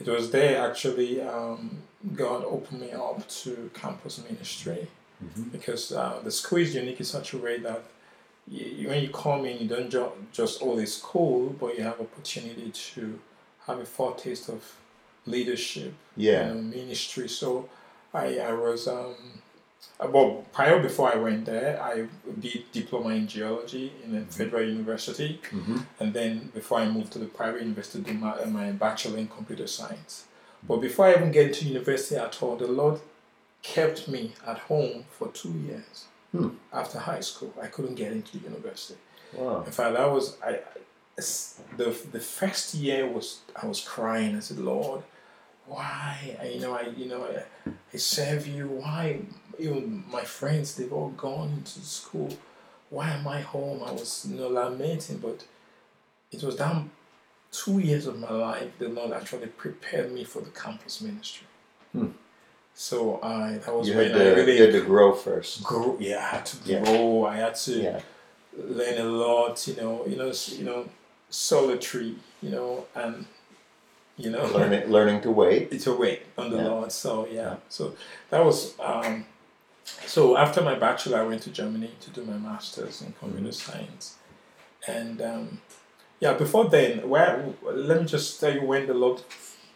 [0.00, 1.20] It was there actually.
[1.20, 1.60] Um,
[2.14, 4.88] God opened me up to campus ministry.
[5.20, 5.50] Mhm.
[5.50, 7.82] because uh, the school is unique in such a way that
[8.50, 12.70] you, when you come in, you don't ju- just only school, but you have opportunity
[12.70, 13.18] to
[13.66, 14.62] have a foretaste of
[15.26, 16.48] leadership, Yeah.
[16.48, 17.28] know, ministry.
[17.28, 17.68] So
[18.14, 19.14] I, I was, um,
[20.00, 22.06] uh, well, prior before I went there, I
[22.40, 27.18] did diploma in geology in a federal university, hmm and then before I moved to
[27.18, 30.24] the private university to do my, my bachelor in computer science.
[30.62, 33.00] But before I even get into university at all, the Lord
[33.62, 36.48] kept me at home for two years Hmm.
[36.72, 37.54] after high school.
[37.62, 38.98] I couldn't get into the university.
[39.32, 39.62] Wow.
[39.62, 40.60] In fact, I was I.
[41.76, 44.36] The the first year was I was crying.
[44.36, 45.02] I said, Lord,
[45.66, 46.36] why?
[46.40, 48.68] I, you know, I you know I, I serve you.
[48.68, 49.20] Why?
[49.58, 52.30] Even my friends, they've all gone into school.
[52.90, 53.82] Why am I home?
[53.84, 55.44] I was you know lamenting, but
[56.30, 56.90] it was down
[57.50, 58.70] two years of my life.
[58.78, 61.46] The Lord actually prepared me for the campus ministry.
[61.92, 62.08] Hmm.
[62.80, 65.64] So I that was You when had, I really you had to grow first.
[65.64, 65.96] grow.
[65.98, 66.84] Yeah, I had to Yeah.
[66.84, 67.24] grow.
[67.26, 68.00] I had to Yeah.
[68.56, 69.66] learn a lot.
[69.66, 70.88] You know, you know, you know,
[71.28, 72.14] solitary.
[72.40, 73.26] You know, and
[74.16, 75.68] you know, Learning, learning to wait.
[75.72, 76.68] it's a wait on the Yeah.
[76.68, 76.92] Lord.
[76.92, 77.56] So yeah.
[77.68, 77.96] So
[78.30, 78.78] that was.
[78.78, 79.26] Um,
[80.06, 83.72] so after my bachelor, I went to Germany to do my masters in computer Mm-hmm.
[83.72, 84.04] science,
[84.86, 85.60] and um,
[86.20, 86.34] yeah.
[86.34, 89.18] Before then, where let me just tell you when the Lord,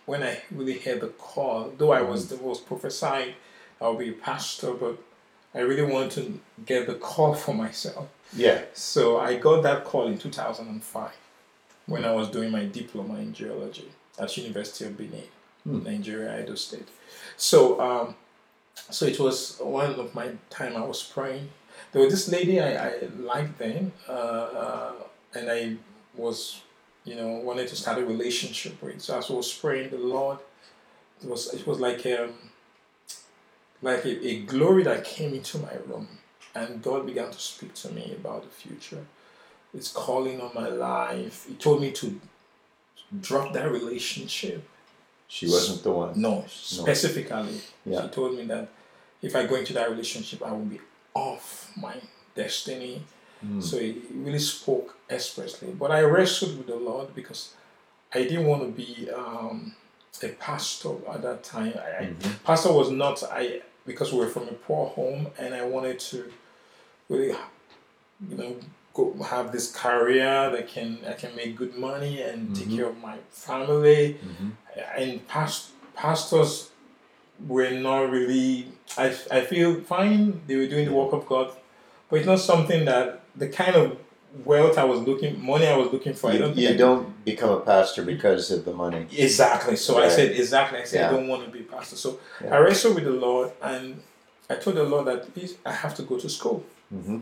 [0.06, 1.72] when I really heard the call.
[1.76, 3.34] Though I was the was prophesied,
[3.80, 4.98] I'll be a pastor, but
[5.54, 8.08] I really want to get the call for myself.
[8.34, 8.62] Yeah.
[8.74, 11.10] So I got that call in 2005
[11.86, 15.24] when I was doing my diploma in geology at University of Benin,
[15.64, 15.82] Hmm.
[15.84, 16.88] Nigeria, Edo State.
[17.36, 18.14] So um,
[18.90, 21.50] so it was one of my time I was praying.
[21.92, 24.92] There was this lady I, I liked then, uh, uh,
[25.34, 25.76] and I
[26.14, 26.62] was,
[27.04, 29.00] you know, wanted to start a relationship with.
[29.00, 30.38] So as I was praying, the Lord,
[31.22, 32.34] it was it was like um,
[33.80, 36.08] like a, a glory that came into my room,
[36.54, 39.04] and God began to speak to me about the future.
[39.74, 41.46] It's calling on my life.
[41.48, 42.20] He told me to
[43.20, 44.62] drop that relationship.
[45.28, 46.20] She wasn't the one.
[46.20, 47.60] No, specifically.
[47.86, 48.02] Yeah.
[48.02, 48.68] She told me that
[49.22, 50.80] if I go into that relationship, I will be
[51.14, 51.94] off my
[52.34, 53.02] destiny.
[53.44, 53.62] Mm.
[53.62, 55.68] So he really spoke expressly.
[55.72, 57.54] But I wrestled with the Lord because
[58.14, 59.74] I didn't want to be um,
[60.22, 61.74] a pastor at that time.
[61.76, 62.44] I, I, mm-hmm.
[62.44, 66.30] pastor was not I because we were from a poor home, and I wanted to
[67.08, 67.34] really,
[68.28, 68.56] you know,
[68.94, 72.76] go have this career that can I can make good money and take mm-hmm.
[72.76, 74.18] care of my family.
[74.24, 74.50] Mm-hmm.
[74.96, 76.70] And past pastors
[77.46, 78.68] were not really.
[78.96, 80.42] I, I feel fine.
[80.46, 81.02] They were doing the mm.
[81.02, 81.50] work of God,
[82.12, 83.96] but it's not something that the kind of
[84.44, 86.28] wealth I was looking, money I was looking for.
[86.30, 86.56] I You, don't.
[86.56, 89.06] you I- don't become a pastor because of the money.
[89.16, 89.76] Exactly.
[89.76, 90.78] So I said exactly.
[90.80, 91.08] I said Yeah.
[91.08, 91.96] I don't want to be a pastor.
[91.96, 92.54] So Yeah.
[92.54, 94.02] I wrestled with the Lord, and
[94.50, 96.64] I told the Lord that please I have to go to school.
[96.94, 97.18] Mm-hmm.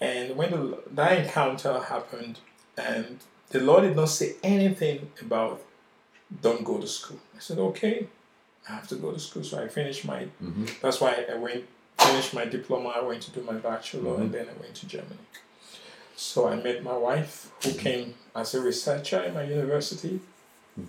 [0.00, 2.38] And when the, that encounter happened,
[2.78, 3.18] and
[3.50, 5.60] the Lord did not say anything about
[6.46, 7.18] don't go to school.
[7.36, 8.06] I said okay,
[8.68, 9.42] I have to go to school.
[9.44, 10.20] So I finished my.
[10.42, 10.64] Mhm.
[10.82, 11.64] That's why I went
[11.98, 12.90] finished my diploma.
[12.96, 15.18] I went to do my bachelor, and then I went to Germany.
[16.16, 20.20] So I met my wife, who came as a researcher in my university.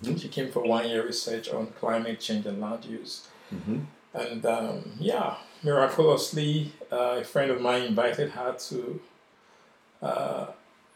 [0.04, 3.28] She came for one year research on climate change and land use.
[3.54, 3.86] Mhm.
[4.13, 9.00] And um, yeah, miraculously, uh, a friend of mine invited her to
[10.02, 10.46] uh,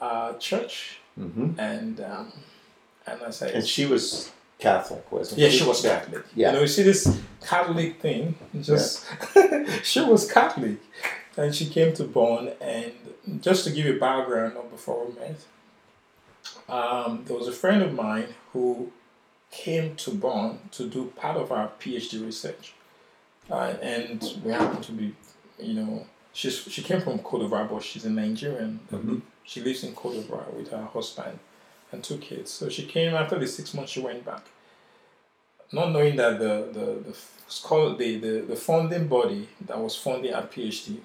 [0.02, 1.60] our church, Mm-hmm.
[1.60, 2.32] and um,
[3.06, 6.26] and I said, And she was Catholic, wasn't yeah, she was Catholic.
[6.36, 6.50] Yeah.
[6.50, 9.06] You know, you see this Catholic thing, just
[9.84, 10.78] she was Catholic.
[11.38, 12.92] And she came to Bonn, and
[13.42, 15.40] just to give you a background of before we met,
[16.68, 18.92] um, there was a friend of mine who
[19.50, 22.74] came to Bonn to do part of our PhD research.
[23.50, 25.16] Uh, and we happened to be,
[25.58, 28.80] you know, she's, she came from Cote d'Ivoire, but she's a Nigerian.
[28.92, 29.22] Mhm.
[29.44, 31.40] She lives in Cote d'Ivoire with her husband
[31.92, 32.52] and two kids.
[32.52, 34.46] So she came after the six months, she went back.
[35.72, 40.34] Not knowing that the, the, the scholar, the, the, the funding body that was funding
[40.34, 40.98] her PhD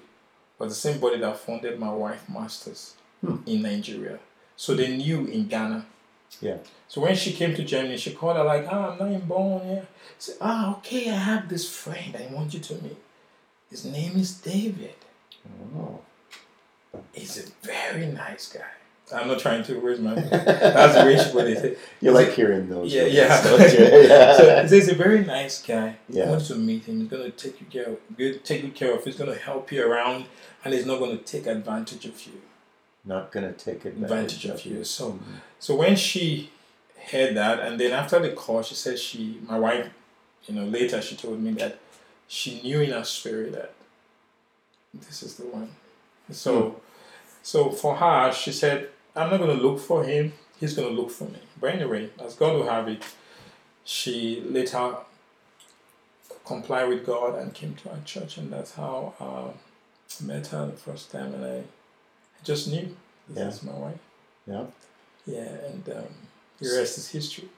[0.57, 3.37] was the same body that funded my wife master's Hmm.
[3.45, 4.19] in Nigeria.
[4.57, 5.85] So they knew in Ghana.
[6.41, 6.57] Yeah.
[6.87, 9.67] So when she came to Germany, she called her like, ah, I'm not in Bonn
[9.67, 9.85] yeah.
[10.19, 12.97] Said, ah, okay, I have this friend I want you to meet.
[13.69, 14.95] His name is David.
[15.77, 16.01] Oh.
[17.13, 18.61] He's a very nice guy.
[19.13, 21.77] I'm not trying to raise my That's the way she put it.
[22.01, 22.91] You like hearing those.
[22.93, 23.43] Yeah, yeah.
[23.71, 24.07] you?
[24.07, 24.35] Yeah.
[24.35, 25.97] so he's a very nice guy.
[26.09, 26.23] Yeah.
[26.25, 27.01] I want to meet him.
[27.01, 29.03] He's gonna take you care of good take you care of.
[29.03, 30.25] He's gonna help you around
[30.63, 32.41] and he's not gonna take advantage of you.
[33.03, 34.83] Not gonna take advantage, Advantage of you.
[34.83, 35.19] So Mhm.
[35.59, 36.49] so when she
[37.11, 39.87] heard that and then after the call she said she my wife,
[40.47, 41.77] you know, later she told me that
[42.27, 43.73] she knew in her spirit that
[44.95, 45.69] this is the one.
[46.31, 46.81] So
[47.43, 51.25] so for her she said, I'm not gonna look for him, he's gonna look for
[51.25, 51.39] me.
[51.59, 53.03] But anyway, as God will have it,
[53.83, 54.95] she later
[56.45, 59.49] complied with God and came to our church and that's how uh,
[60.21, 61.63] I met her the first time and I
[62.43, 62.95] just knew
[63.29, 63.47] this Yeah.
[63.47, 63.99] is my wife.
[64.45, 64.65] Yeah.
[65.25, 66.05] Yeah, and um,
[66.59, 67.49] the rest is history.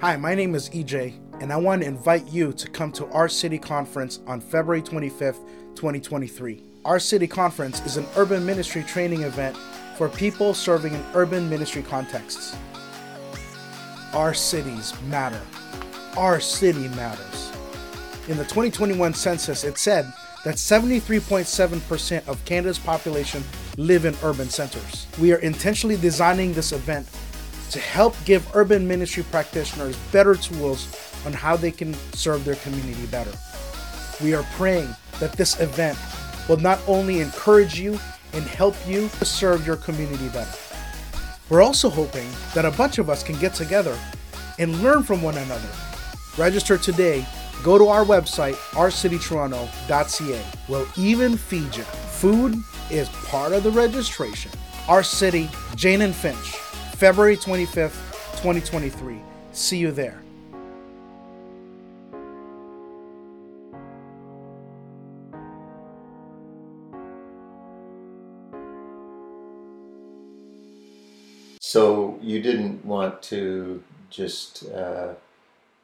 [0.00, 3.28] Hi, my name is EJ, and I want to invite you to come to our
[3.28, 5.38] city conference on February 25th,
[5.76, 6.62] 2023.
[6.84, 9.56] Our city conference is an urban ministry training event
[9.96, 12.56] for people serving in urban ministry contexts.
[14.12, 15.40] Our cities matter.
[16.16, 17.52] Our city matters.
[18.28, 20.12] In the 2021 census, it said
[20.44, 23.44] that 73.7% of Canada's population
[23.76, 25.06] live in urban centers.
[25.20, 27.08] We are intentionally designing this event
[27.70, 33.06] to help give urban ministry practitioners better tools on how they can serve their community
[33.06, 33.32] better.
[34.22, 35.98] We are praying that this event
[36.48, 37.98] will not only encourage you
[38.32, 40.56] and help you to serve your community better.
[41.48, 43.98] We're also hoping that a bunch of us can get together
[44.58, 45.68] and learn from one another.
[46.36, 47.26] Register today.
[47.64, 50.44] Go to our website, ourcitytoronto.ca.
[50.68, 51.82] We'll even feed you.
[51.82, 52.56] Food
[52.90, 54.52] is part of the registration.
[54.88, 56.36] Our city, Jane and Finch,
[56.94, 57.96] February 25th,
[58.40, 59.18] 2023.
[59.52, 60.22] See you there.
[71.68, 75.12] So you didn't want to just uh,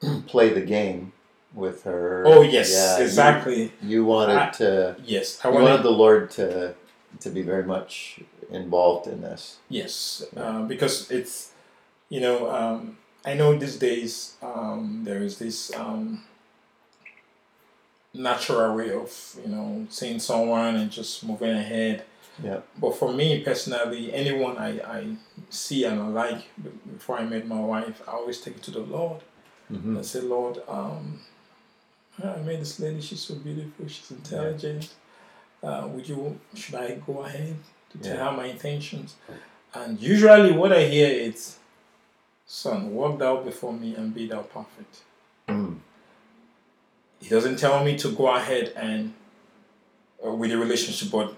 [0.27, 1.13] play the game
[1.53, 2.23] with her.
[2.27, 3.71] Oh yes, Yeah, exactly.
[3.83, 4.97] You, wanted I- to.
[5.05, 5.65] yes, I You wanted.
[5.69, 6.75] wanted the Lord to
[7.21, 8.21] to be very much
[8.51, 9.59] involved in this.
[9.69, 11.53] Yes, uh, because it's,
[12.09, 16.25] you know, um, I know these days um, there is this um,
[18.15, 22.05] natural way of, you know, seeing someone and just moving ahead.
[22.43, 22.61] Yeah.
[22.81, 25.17] But for me personally, anyone I, I
[25.51, 26.43] see and I like
[26.93, 29.21] before I met my wife, I always take it to the Lord.
[29.69, 31.21] hmm I say, Lord, um,
[32.23, 33.01] I met this lady.
[33.01, 33.87] She's so beautiful.
[33.87, 34.95] She's intelligent.
[35.63, 36.39] Uh, would you?
[36.55, 37.57] Should I go ahead
[37.91, 38.25] to tell Yeah.
[38.31, 39.17] her my intentions?
[39.73, 41.57] And usually, what I hear is,
[42.47, 45.03] "Son, walk thou before me and be thou perfect."
[45.49, 45.79] Mm.
[47.21, 49.15] He doesn't tell me to go ahead and
[50.25, 51.35] uh, with the relationship, but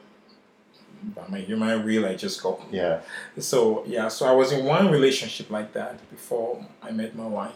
[1.14, 2.61] by my human will, I just go.
[2.71, 3.01] Yeah.
[3.38, 7.53] So yeah, so I was in one relationship like that before I met my wife.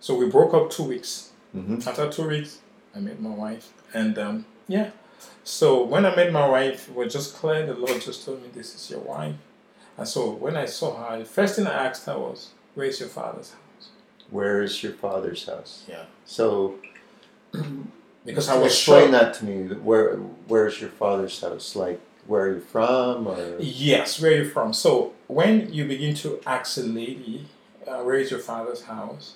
[0.00, 1.30] So we broke up two weeks.
[1.52, 2.60] hmm After two weeks,
[2.96, 4.90] I met my wife, and um, yeah.
[5.44, 7.66] So when I met my wife, it was just clear.
[7.66, 9.36] The Lord just told me, "This is your wife."
[9.98, 13.00] And so when I saw her, the first thing I asked her was, "Where is
[13.00, 13.88] your father's house?"
[14.30, 15.82] Where is your father's house?
[15.88, 16.04] Yeah.
[16.24, 16.76] So
[18.24, 19.74] Because I was explain that to me.
[19.74, 20.14] Where
[20.46, 21.74] Where's your father's house?
[21.74, 23.26] Like where are you from?
[23.26, 24.72] Or Yes, where are you from?
[24.72, 27.46] So when you begin to ask a lady,
[27.86, 29.34] uh, "Where is your father's house?"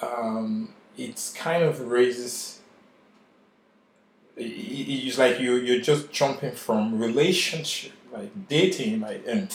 [0.00, 2.60] Um, it's kind of raises.
[4.36, 9.48] It's like you you're just jumping from relationship, like dating, like and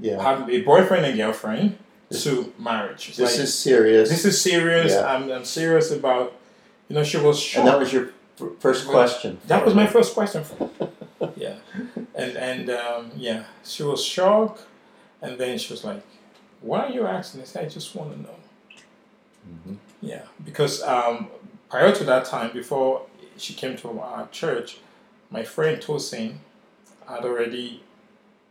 [0.00, 1.78] yeah, having a boyfriend and girlfriend
[2.10, 3.10] to marriage.
[3.10, 4.08] It's this like, is serious.
[4.08, 4.92] this is serious.
[4.92, 5.12] Yeah.
[5.12, 6.32] I'm, I'm serious about.
[6.88, 7.58] You know, she was shocked.
[7.58, 8.06] and that was your
[8.60, 9.38] first question.
[9.46, 10.42] That was my first question.
[11.36, 11.56] Yeah,
[12.14, 14.62] and and um, yeah, she was shocked,
[15.20, 16.02] and then she was like,
[16.60, 17.56] "Why are you asking this?
[17.56, 18.36] I just want to know."
[19.48, 19.76] Mhm.
[20.00, 21.28] Yeah, because um,
[21.68, 24.78] prior to that time, before she came to our church,
[25.30, 26.36] my friend Tosin
[27.08, 27.82] had already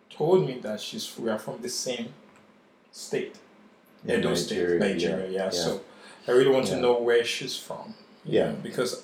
[0.10, 2.14] told me that she's we are from the same
[2.92, 3.36] state,
[4.08, 5.30] Edo State, Nigeria, Nigeria.
[5.30, 5.50] Yeah, yeah.
[5.52, 5.82] so
[6.28, 6.76] I really want Yeah.
[6.76, 7.94] to know where she's from.
[8.26, 8.52] Yeah.
[8.52, 9.04] know, because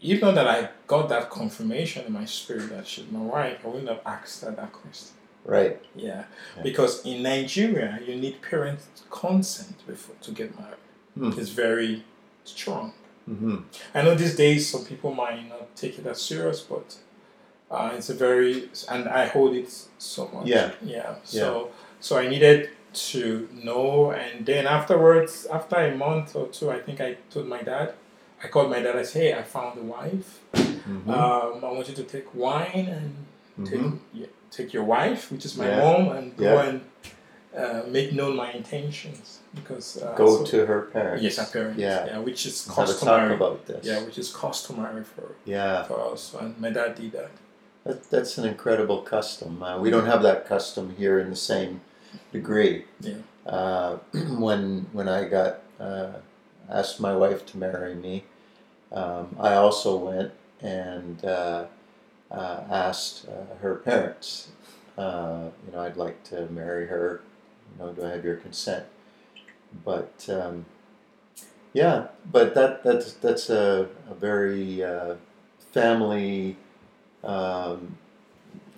[0.00, 3.88] even that I got that confirmation in my spirit that she's my wife, I wouldn't
[3.88, 5.14] have asked her that question.
[5.44, 5.80] Right.
[5.96, 6.24] Yeah,
[6.56, 6.62] Yeah.
[6.62, 10.84] because in Nigeria, you need parents' consent before to get married.
[11.16, 11.38] Hmm.
[11.40, 12.04] It's very
[12.44, 12.92] strong.
[13.26, 13.56] hmm
[13.94, 16.96] I know these days some people might not take it as serious, but
[17.70, 20.46] uh, it's a very and I hold it so much.
[20.46, 20.70] Yeah.
[20.82, 21.16] yeah.
[21.24, 22.70] So so I needed
[23.10, 27.62] to know, and then afterwards, after a month or two, I think I told my
[27.62, 27.94] dad.
[28.42, 28.96] I called my dad.
[28.96, 30.40] I said, "Hey, I found a wife.
[30.54, 33.98] hmm Um, I want you to take wine and take Mhm.
[34.14, 35.82] yeah, take your wife, which is my Yeah.
[35.82, 36.68] mom, and go Yeah.
[36.68, 36.80] and
[37.56, 41.22] uh, make known my intentions because uh, Go so- to her parents.
[41.24, 41.78] yes, our parents.
[41.80, 42.06] Yeah.
[42.06, 43.34] yeah, which is Have a talk customary.
[43.34, 43.84] about this.
[43.84, 45.82] Yeah, which is customary for, Yeah.
[45.88, 47.30] for us, and my dad did that.
[47.84, 49.62] That, that's an incredible custom.
[49.62, 51.80] Uh, we don't have that custom here in the same
[52.32, 52.84] degree.
[53.00, 53.14] Yeah.
[53.46, 53.96] Uh,
[54.44, 56.12] when when I got uh,
[56.70, 58.24] asked my wife to marry me,
[58.92, 61.66] um, I also went and uh,
[62.30, 64.48] uh, asked uh, her parents.
[64.96, 67.20] Uh, you know, I'd like to marry her.
[67.72, 68.84] You know, do I have your consent?
[69.84, 70.66] But um,
[71.72, 75.16] yeah, but that that's that's a, a very uh,
[75.72, 76.56] family
[77.22, 77.96] um,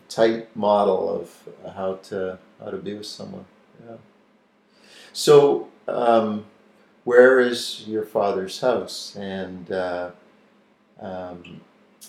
[0.08, 3.46] tight model of how to how to be with someone.
[3.88, 3.96] Yeah.
[5.12, 6.46] So, um,
[7.04, 9.16] where is your father's house?
[9.16, 10.10] And uh,
[11.00, 11.60] um,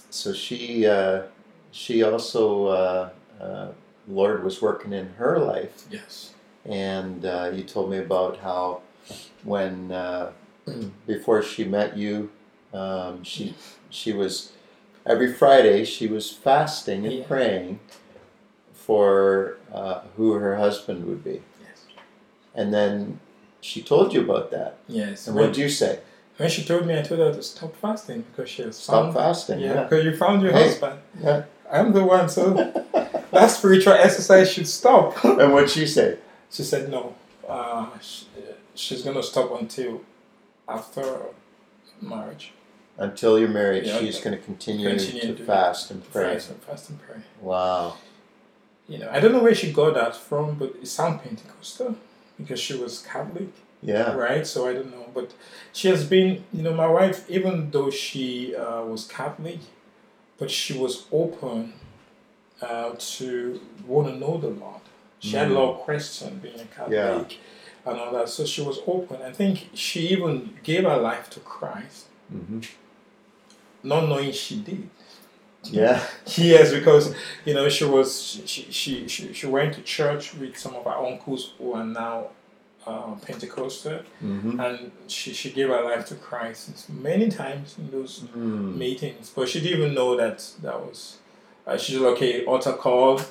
[0.10, 1.24] so she uh,
[1.72, 3.68] she also uh, uh,
[4.08, 6.34] Lord was working in her life, Yes.
[6.66, 8.82] and uh, you told me about how
[9.44, 10.32] when uh,
[11.08, 12.30] before she met you,
[12.74, 13.56] um, she
[13.90, 14.52] she was
[15.06, 17.26] every Friday she was fasting and Yeah.
[17.28, 17.80] praying
[18.74, 21.86] for uh, who her husband would be, Yes.
[22.56, 23.20] and then
[23.62, 24.78] she told you about that.
[24.88, 25.28] Yes.
[25.28, 26.00] And When, what did you say?
[26.38, 29.14] when she told me, I told her to stop fasting because she has Stop found.
[29.14, 29.60] fasting.
[29.60, 29.84] Yeah, Yeah.
[29.84, 30.64] because you found your Hey.
[30.70, 31.00] husband.
[31.24, 31.44] Yeah.
[31.72, 32.44] I'm the one, so
[33.32, 35.24] that spiritual exercise should stop.
[35.24, 36.20] And what she said?
[36.50, 37.16] She said no.
[37.48, 38.26] Uh, she,
[38.76, 40.02] she's gonna stop until
[40.68, 41.04] after
[42.02, 42.54] marriage.
[42.98, 46.34] Until you're married, Yeah, she's going to continue, Continue to to fast and pray.
[46.34, 47.16] Fast and fast and pray.
[47.42, 47.96] Wow.
[48.88, 51.96] You know, I don't know where she got that from, but it sounds Pentecostal
[52.42, 53.50] because she was Catholic,
[53.82, 54.14] Yeah.
[54.16, 54.46] right?
[54.46, 55.34] So I don't know, but
[55.74, 59.60] she has been, you know, my wife, even though she uh, was Catholic,
[60.38, 61.74] but she was open
[62.62, 64.82] uh, to want to know the Lord.
[65.20, 67.38] She had a lot of questions being a Catholic
[67.86, 68.28] and all that.
[68.30, 69.22] So she was open.
[69.22, 72.60] I think she even gave her life to Christ, hmm
[73.84, 74.88] not knowing she did.
[75.66, 76.02] Yeah.
[76.38, 77.14] Yes, because
[77.46, 78.10] you know she was
[78.46, 82.28] she she, she, she went to church with some of her uncles who are now
[82.88, 88.22] uh, Pentecostal, hmm and she, she gave her life to Christ many times in those
[88.36, 88.76] Mm.
[88.78, 91.18] meetings, but she didn't even know that that was.
[91.68, 93.22] Uh, she said, "Okay, altar call.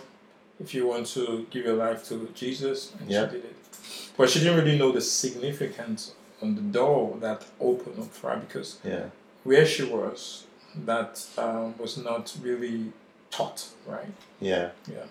[0.60, 3.26] If you want to give your life to Jesus," and Yeah.
[3.26, 3.56] she did it.
[4.16, 6.12] But she didn't really know the significance
[6.42, 9.06] on the door that opened up for her because Yeah.
[9.44, 10.44] where she was,
[10.84, 12.92] that um, was not really
[13.30, 14.12] taught, right?
[14.40, 14.70] Yeah.
[14.90, 15.04] Yeah.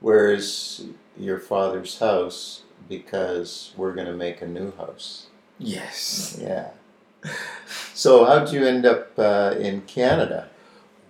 [0.00, 0.84] Whereas
[1.18, 5.26] your father's house, because we're going to make a new house.
[5.58, 6.38] Yes.
[6.40, 6.68] Yeah.
[7.94, 10.48] So how'd you end up uh, in Canada?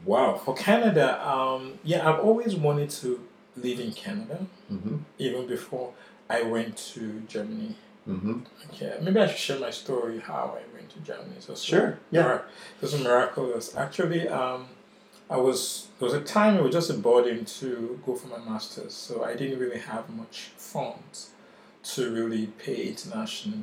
[0.04, 0.36] Wow.
[0.42, 3.20] For Canada, um, yeah, I've always wanted to
[3.57, 4.96] live in Canada, Mm-hmm.
[5.18, 5.92] even before
[6.30, 7.76] I went to Germany.
[8.09, 8.40] Mm-hmm.
[8.70, 11.36] Okay, maybe I should share my story how I went to Germany.
[11.40, 12.36] So, Sure, yeah.
[12.36, 13.74] It was miraculous.
[13.76, 14.66] Actually, um,
[15.28, 18.38] I was there was a time I was just a burden to go for my
[18.38, 21.30] masters, so I didn't really have much funds
[21.94, 23.61] to really pay international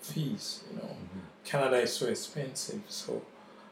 [0.00, 0.64] fees.
[0.70, 1.18] You know, Mm-hmm.
[1.44, 2.82] Canada is so expensive.
[2.88, 3.22] So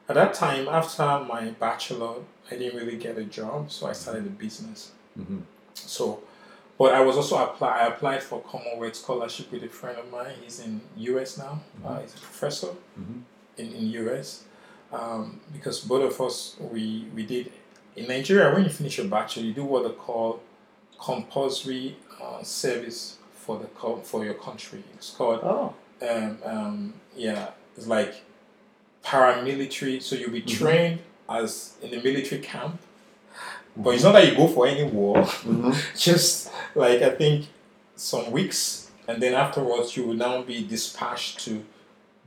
[0.09, 2.17] at that time, after my bachelor,
[2.51, 4.91] I didn't really get a job, so I started a business.
[5.19, 5.39] Mm-hmm.
[5.75, 6.21] So,
[6.81, 7.73] but I was also apply.
[7.83, 10.33] I applied for Commonwealth scholarship with a friend of mine.
[10.43, 10.81] He's in
[11.13, 11.61] US now.
[11.85, 13.19] Uh, he's a professor Mhm.
[13.59, 14.29] in in US.
[14.99, 16.85] Um, because both of us we
[17.17, 17.53] we did
[17.97, 18.47] in Nigeria.
[18.55, 20.41] When you finish your bachelor, you do what they call
[21.09, 23.01] compulsory uh, service
[23.43, 24.83] for the co- for your country.
[24.95, 25.75] It's called Oh.
[26.11, 26.95] um, um,
[27.27, 27.51] yeah.
[27.77, 28.15] It's like
[29.05, 30.03] paramilitary.
[30.03, 30.59] So you'll be Mhm.
[30.59, 32.81] trained as in the military camp.
[33.77, 35.73] But it's not that you go for any war Mm-hmm.
[35.99, 37.47] just like I think
[37.97, 41.63] some weeks, and then afterwards you will now be dispatched to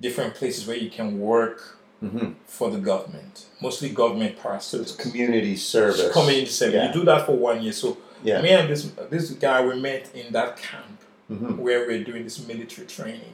[0.02, 2.34] different places where you can work Mm-hmm.
[2.46, 6.12] for the government, mostly government So community service.
[6.12, 6.76] Community service.
[6.76, 6.88] Yeah.
[6.88, 7.72] You do that for one year.
[7.72, 8.42] So Yeah.
[8.42, 11.00] me and this this guy we met in that camp
[11.32, 11.58] Mm-hmm.
[11.64, 13.34] where we're doing this military training.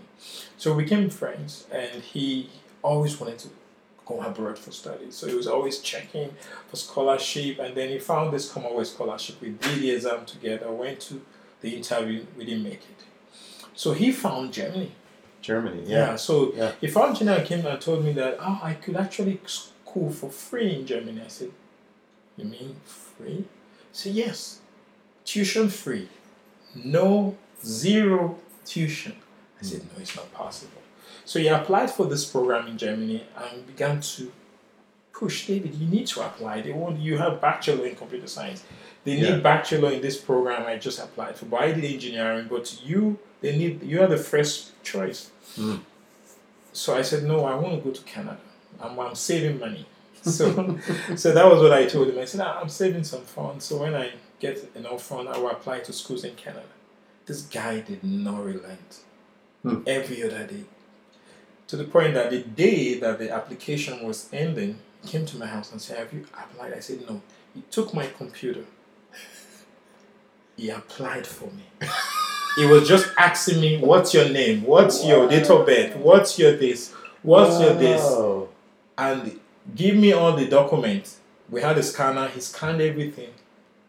[0.57, 2.49] So we became friends, and he
[2.84, 3.47] always wanted to
[4.10, 5.16] go abroad for studies.
[5.16, 6.32] So he was always checking
[6.68, 9.39] for scholarship, and then he found this Commonwealth scholarship.
[9.41, 11.22] We did the exam together, went to
[11.62, 13.01] the interview, we didn't make it.
[13.76, 14.91] So he found Germany.
[15.41, 15.84] Germany.
[15.86, 15.97] Yeah.
[15.97, 16.16] Yeah.
[16.16, 16.72] so Yeah.
[16.82, 20.30] he found Germany and came and told me that, oh, I could actually school for
[20.30, 21.22] free in Germany.
[21.24, 21.51] I said,
[22.38, 23.45] You mean free?
[23.91, 24.60] He said, Yes.
[25.26, 26.07] Tuition free.
[26.76, 29.16] No, zero tuition.
[29.60, 29.88] I said, hmm.
[29.95, 30.82] No, it's not possible.
[31.30, 34.32] So he applied for this program in Germany and began to
[35.13, 36.61] push David, you need to apply.
[36.61, 38.63] They want you have bachelor in computer science.
[39.03, 39.36] They Yeah.
[39.36, 41.45] need bachelor in this program I just applied for.
[41.45, 44.57] But I did engineering, but you they need you are the first
[44.91, 45.30] choice.
[45.55, 45.80] Mm.
[46.73, 48.41] So I said, No, I want to go to Canada.
[48.82, 49.86] I'm, I'm saving money.
[50.38, 50.45] So
[51.23, 52.17] so that was what I told him.
[52.17, 53.61] I said, "Ah, I'm saving some funds.
[53.67, 54.05] So when I
[54.43, 56.71] get enough funds, I will apply to schools in Canada.
[57.27, 58.89] This guy did not relent
[59.63, 59.80] Hmm.
[59.97, 60.65] every other day.
[61.70, 65.45] To the point that the day that the application was ending, he came to my
[65.45, 66.74] house and said, Have you applied?
[66.74, 67.22] I said, No.
[67.53, 68.65] He took my computer.
[70.57, 71.63] He applied for me.
[72.55, 74.63] he was just asking me, What's your name?
[74.63, 75.95] What's your date of birth?
[75.97, 76.91] What's your this?
[77.22, 78.01] What's your this?
[78.97, 79.39] And
[79.76, 81.20] give me all the documents.
[81.51, 83.30] We had a scanner, he scanned everything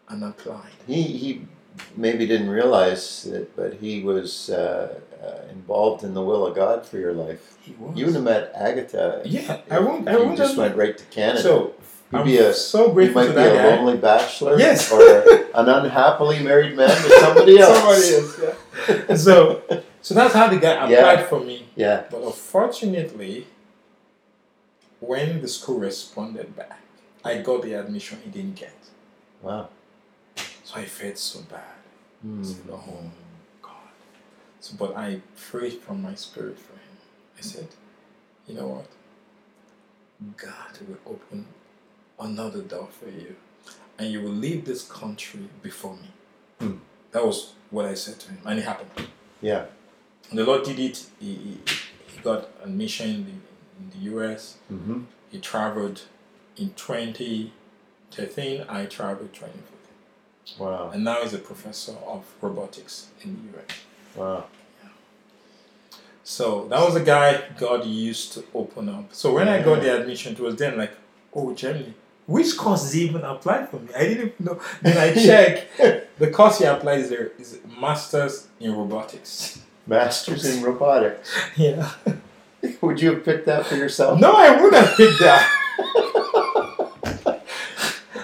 [0.07, 0.69] and applied.
[0.85, 1.47] He he
[1.95, 6.85] maybe didn't realize it, but he was uh, uh, involved in the will of God
[6.85, 7.57] for your life.
[7.61, 7.97] He was.
[7.97, 9.21] You would have met Agatha.
[9.25, 10.07] yeah, if I won't.
[10.07, 11.41] I you won't just went right to Canada.
[11.41, 11.73] So
[12.11, 13.75] You'd I'm be a so you grateful might to be a guy.
[13.75, 14.91] lonely bachelor, Yes.
[14.91, 15.01] or
[15.55, 17.77] an unhappily married man with somebody else.
[17.77, 19.15] Somebody else, yeah.
[19.15, 19.61] so,
[20.01, 21.25] so that's how the guy applied Yeah.
[21.27, 21.67] for me.
[21.75, 22.03] Yeah.
[22.11, 23.47] But unfortunately,
[24.99, 26.79] when the school responded back,
[27.23, 28.73] I got the admission he didn't get.
[29.41, 29.69] Wow.
[30.63, 31.59] So I felt so bad.
[32.23, 32.43] I Hmm.
[32.43, 33.11] said, Oh
[33.61, 33.71] God.
[34.59, 36.97] So, but I prayed from my spirit for him.
[37.37, 37.67] I said,
[38.47, 38.87] You know what?
[40.37, 41.47] God will open
[42.19, 43.35] another door for you,
[43.97, 46.09] and you will leave this country before me.
[46.59, 46.77] Hmm.
[47.11, 49.07] That was what I said to him, and it happened.
[49.41, 49.65] Yeah.
[50.29, 51.03] And the Lord did it.
[51.19, 51.57] He, he,
[52.07, 53.31] he got admission in the,
[53.79, 54.57] in the US.
[54.71, 55.01] Mm-hmm.
[55.31, 56.03] He traveled
[56.55, 58.65] in 2013.
[58.69, 59.63] I traveled 2014.
[60.57, 60.91] Wow.
[60.93, 63.65] And now he's a professor of robotics in the US.
[64.15, 64.45] Wow.
[66.23, 69.13] So that was a guy God used to open up.
[69.13, 70.93] So when I got the admission, it was then like,
[71.33, 71.93] oh, Germany,
[72.27, 73.93] which course he even applied for me?
[73.95, 74.61] I didn't even know.
[74.81, 75.67] Then I check
[76.17, 79.61] the course he applied is there is masters in robotics.
[79.87, 81.33] Masters in robotics.
[81.55, 81.91] Yeah.
[82.81, 84.19] Would you have picked that for yourself?
[84.19, 85.60] No, I would have picked that.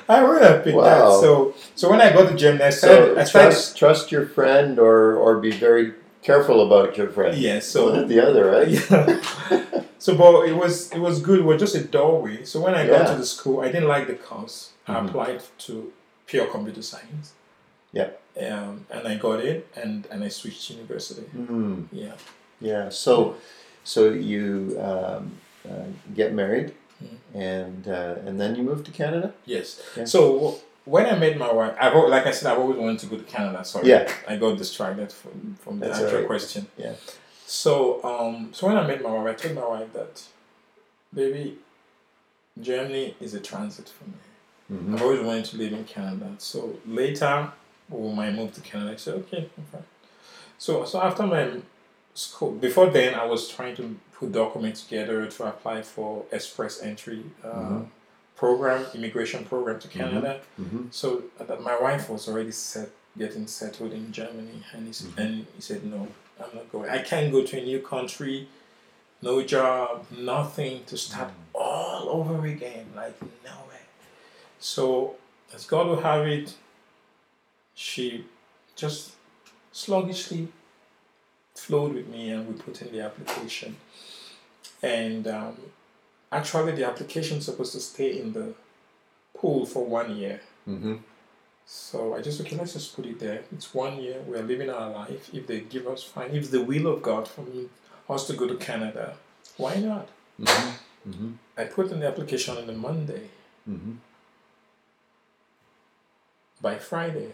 [0.16, 0.84] I would have picked Wow.
[0.84, 1.22] that.
[1.22, 3.16] So so when I got to I So.
[3.20, 5.94] I trust trust your friend, or or be very
[6.24, 7.38] careful about your friend.
[7.38, 7.54] yeah.
[7.56, 8.68] One So the other, right?
[8.70, 9.82] yeah.
[10.00, 11.40] So, but it was it was good.
[11.40, 12.46] It was just a doorway.
[12.46, 14.58] So when I got to the school, I didn't like the course.
[14.88, 15.06] I Mhm.
[15.10, 15.74] applied to
[16.28, 17.34] pure computer science.
[17.92, 18.10] Yeah.
[18.40, 21.26] Um, and I got it, and and I switched university.
[21.34, 21.76] Hmm.
[21.92, 22.14] Yeah.
[22.62, 22.90] Yeah.
[22.90, 23.36] So,
[23.84, 24.00] so
[24.32, 25.32] you um,
[25.70, 26.68] uh, get married,
[27.34, 29.34] And uh, and then you moved to Canada.
[29.46, 29.82] Yes.
[29.96, 30.06] Yeah.
[30.06, 33.18] So when I met my wife, I've like I said, I've always wanted to go
[33.18, 33.64] to Canada.
[33.64, 33.88] Sorry.
[33.90, 34.12] Yeah.
[34.28, 36.28] I got distracted from from the That's actual alright.
[36.28, 36.68] question.
[36.78, 36.94] Yeah.
[37.46, 40.24] So um, so when I met my wife, I told my wife that,
[41.14, 41.58] baby,
[42.60, 44.18] Germany is a transit for me.
[44.72, 44.96] Mhm.
[44.96, 46.34] I've always wanted to live in Canada.
[46.40, 47.52] So later,
[47.90, 49.84] when I moved to Canada, I said, okay, I'm fine.
[50.58, 51.52] So, so after my
[52.18, 57.22] school, before then, I was trying to put documents together to apply for express entry
[57.44, 57.88] uh, Mhm.
[58.36, 60.32] program, immigration program to Canada.
[60.60, 60.92] Mhm.
[60.92, 61.08] So
[61.40, 65.18] uh, my wife was already set, getting settled in Germany, and he, Mhm.
[65.22, 66.08] and he said, no,
[66.42, 66.90] I'm not going.
[66.90, 68.48] I can't go to a new country,
[69.22, 69.90] no job,
[70.36, 72.86] nothing to start all over again.
[72.96, 73.18] Like
[73.50, 73.86] nowhere."
[74.60, 75.16] So
[75.56, 76.48] as God will have it,
[77.86, 78.26] she
[78.76, 79.12] just
[79.72, 80.48] sluggishly
[81.58, 83.76] flowed with me, and we put in the application.
[84.82, 85.58] And um,
[86.32, 88.54] actually, the application is supposed to stay in the
[89.38, 90.42] pool for one year.
[90.68, 91.00] Mhm.
[91.66, 93.44] So I just okay, let's just put it there.
[93.52, 94.22] It's one year.
[94.28, 95.24] We are living our life.
[95.34, 97.70] If they give us fine, if the will of God for me
[98.10, 99.18] us to go to Canada,
[99.58, 100.08] why not?
[100.40, 100.74] Mhm.
[101.10, 101.32] Mhm.
[101.58, 103.30] I put in the application on the Monday.
[103.68, 103.98] Mhm.
[106.62, 107.34] By Friday,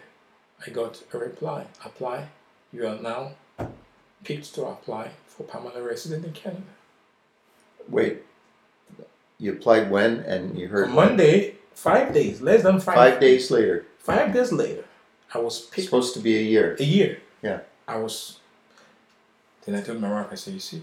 [0.65, 1.67] I got a reply.
[1.85, 2.29] Apply.
[2.71, 3.21] You are now
[4.23, 6.63] picked to apply for permanent resident in Canada.
[7.87, 8.23] Wait.
[9.39, 13.51] You applied when, and you heard On Monday, five days, less than five, five days
[13.51, 13.85] later.
[13.97, 14.85] Five days later,
[15.33, 16.77] I was It's picked supposed to be a year.
[16.79, 17.21] a year.
[17.41, 17.59] Yeah.
[17.87, 18.39] I was.
[19.65, 20.81] Then I told my wife, I said, you see,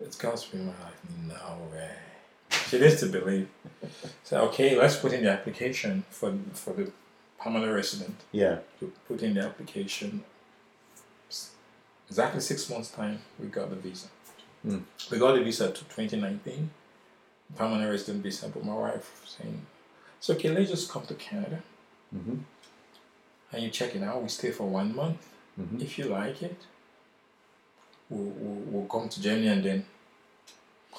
[0.00, 1.00] it's God's will my life.
[1.26, 1.90] No way.
[2.68, 3.48] She needs to believe.
[4.24, 6.90] So okay, let's put in the application for for the
[7.38, 8.16] permanent resident.
[8.32, 8.58] Yeah.
[8.80, 10.24] To put in the application.
[12.08, 14.06] Exactly six months time, we got the visa.
[14.62, 14.78] Hmm.
[15.10, 16.70] We got the visa to 2019,
[17.56, 18.48] permanent resident visa.
[18.48, 19.60] But my wife saying,
[20.18, 20.50] "It's okay.
[20.50, 21.62] Let's just come to Canada."
[22.14, 22.38] Mhm.
[23.52, 24.22] and you check it out.
[24.22, 25.26] We stay for one month.
[25.58, 25.80] Mhm.
[25.80, 26.56] If you like it,
[28.10, 29.84] we'll, we'll, we'll come to Germany and then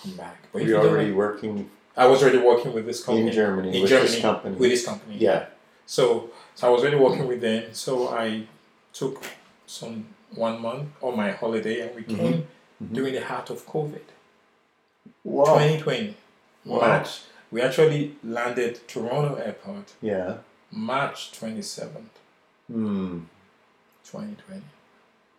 [0.02, 0.38] come back.
[0.52, 3.28] But Were if you you already like- working I was already working with this company
[3.28, 4.56] in Germany in with Germany this company?
[4.56, 5.18] with this company.
[5.18, 5.48] Yeah.
[5.86, 7.74] So so I was already working with them.
[7.74, 8.48] So I
[8.94, 9.24] took
[9.66, 12.18] some one month on my holiday and we Mhm.
[12.18, 12.48] came
[12.84, 12.94] Mhm.
[12.94, 14.02] during the heart of COVID,
[15.24, 15.46] Wow.
[15.46, 16.16] 2020
[16.66, 16.80] Wow.
[16.82, 17.22] March.
[17.52, 20.38] We actually landed Toronto Airport Yeah.
[20.72, 22.12] March 27th,
[22.68, 23.22] Hmm.
[24.04, 24.64] 2020.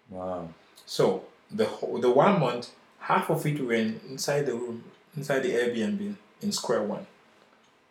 [0.08, 0.48] Wow.
[0.86, 2.70] So the whole, the one month,
[3.00, 4.84] half of it in, inside the room,
[5.16, 7.06] inside the Airbnb in Square One,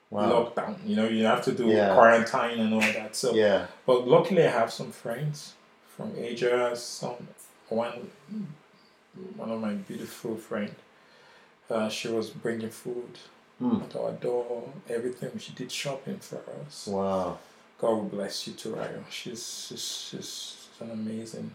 [0.09, 0.31] Wow.
[0.31, 0.77] lockdown.
[0.85, 1.93] You know, you have to do Yeah.
[1.93, 3.15] quarantine and all that.
[3.15, 3.67] So, Yeah.
[3.85, 5.53] but luckily, I have some friends
[5.97, 6.75] from Asia.
[6.75, 7.27] Some
[7.69, 8.09] one,
[9.35, 10.73] one of my beautiful friend.
[11.69, 13.17] Uh, she was bringing food
[13.59, 13.81] Hmm.
[13.81, 14.69] at our door.
[14.87, 16.85] Everything she did shopping for us.
[16.87, 17.39] Wow.
[17.79, 19.03] God bless you, Turayo.
[19.09, 21.51] She's she's, she's an amazing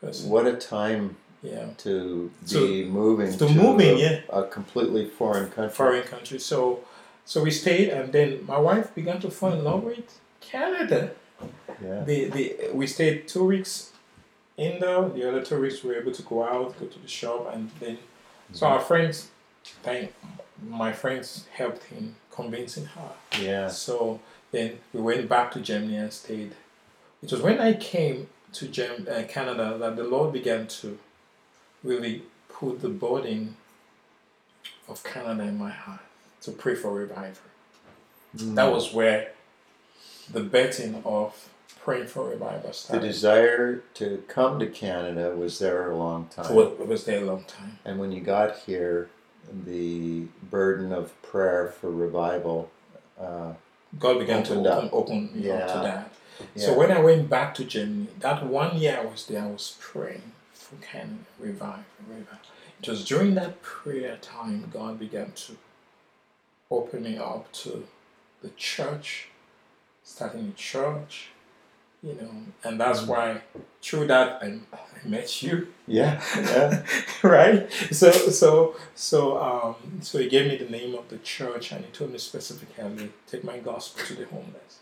[0.00, 0.28] person.
[0.30, 1.68] What a time Yeah.
[1.78, 4.20] to So- be moving to moving, a, yeah.
[4.40, 5.74] a completely foreign country.
[5.76, 6.38] foreign country.
[6.40, 6.80] So,
[7.24, 10.08] so we stayed, and then my wife began to fall in love with
[10.40, 11.12] Canada.
[11.82, 12.04] Yeah.
[12.04, 13.92] The the we stayed two weeks
[14.56, 15.08] in there.
[15.08, 17.70] The other two weeks we were able to go out, go to the shop, and
[17.80, 17.98] then
[18.52, 19.30] so our friends,
[19.82, 20.12] thank
[20.68, 23.10] my friends helped him convincing her.
[23.40, 23.68] Yeah.
[23.68, 24.20] So
[24.52, 26.52] then we went back to Germany and stayed.
[27.22, 30.98] It was when I came to Gem- uh, Canada that the Lord began to
[31.82, 33.56] really put the burden
[34.88, 36.00] of Canada in my heart
[36.42, 37.42] to pray for revival.
[38.38, 38.54] Hmm.
[38.54, 39.32] That was where
[40.30, 41.48] the betting of
[41.84, 46.46] praying for revival the desire to come to Canada was there a long time.
[46.46, 47.78] I was, was there a long time.
[47.84, 49.10] And when you got here,
[49.66, 52.70] the burden of prayer for revival.
[53.20, 53.52] Uh,
[53.98, 54.78] God began to up.
[54.78, 55.82] open, open me up to Yeah.
[55.82, 56.12] that.
[56.54, 56.66] yeah.
[56.66, 59.76] So when I went back to Germany, that one year I was there, I was
[59.78, 62.38] praying for Canada, revive, revive.
[62.82, 65.58] It was during that prayer time God began to
[66.70, 67.86] open me up to
[68.42, 69.28] the church,
[70.02, 71.28] starting a church,
[72.06, 72.30] you know,
[72.64, 73.06] and that's Mm.
[73.12, 73.26] why
[73.82, 75.54] through that I, I met you,
[75.86, 76.70] Yeah, yeah.
[77.36, 77.60] right?
[78.00, 78.48] So so
[78.94, 79.74] so um
[80.08, 83.42] so he gave me the name of the church and he told me specifically take
[83.52, 84.72] my gospel to the homeless.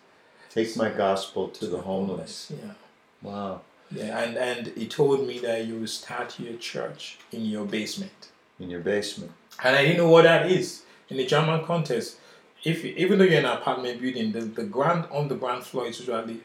[0.57, 2.35] Take my gospel to the homeless.
[2.51, 2.75] Yeah.
[3.23, 3.61] Wow.
[3.91, 8.21] Yeah, and, and he told me that you will start your church in your basement.
[8.59, 9.33] In your basement.
[9.63, 10.83] And I didn't know what that is.
[11.11, 12.17] In the German context,
[12.65, 15.87] if even though you're in an apartment building, the, the ground on the ground floor
[15.87, 16.41] is usually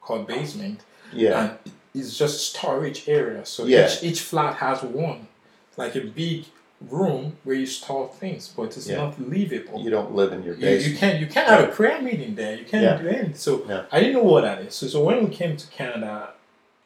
[0.00, 0.80] called basement.
[1.12, 1.40] Yeah.
[1.40, 1.50] And
[1.94, 3.44] it's just storage area.
[3.44, 3.86] So Yeah.
[3.86, 5.28] each, each flat has one.
[5.76, 6.44] Like a big
[6.90, 8.96] room where you store things, but it's Yeah.
[8.98, 9.80] not livable.
[9.80, 10.92] You don't live in your You, basement.
[10.92, 12.54] you can't you can't have a prayer meeting there.
[12.56, 12.96] You can't Yeah.
[12.96, 13.34] do anything.
[13.34, 13.82] So Yeah.
[13.92, 14.74] I didn't know what that is.
[14.74, 16.30] So so when we came to Canada,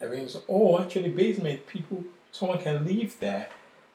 [0.00, 3.48] everything was oh actually basement people someone can live there.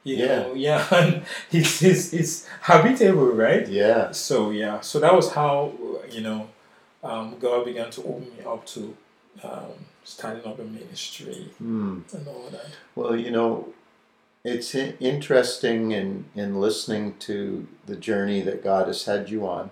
[0.05, 0.28] You Yeah.
[0.39, 3.67] know, yeah, and it's, it's it's habitable, right?
[3.67, 4.11] Yeah.
[4.11, 5.74] So yeah, so that was how
[6.09, 6.47] you know
[7.03, 8.95] um, God began to open me up to
[9.43, 9.71] um,
[10.03, 11.99] starting up a ministry Hmm.
[12.13, 12.67] and all that.
[12.95, 13.69] Well, you know,
[14.43, 19.69] it's interesting in, in listening to the journey that God has had you on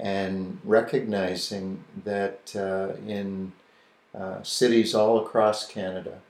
[0.00, 3.52] and recognizing that uh, in
[4.18, 6.20] uh, cities all across Canada,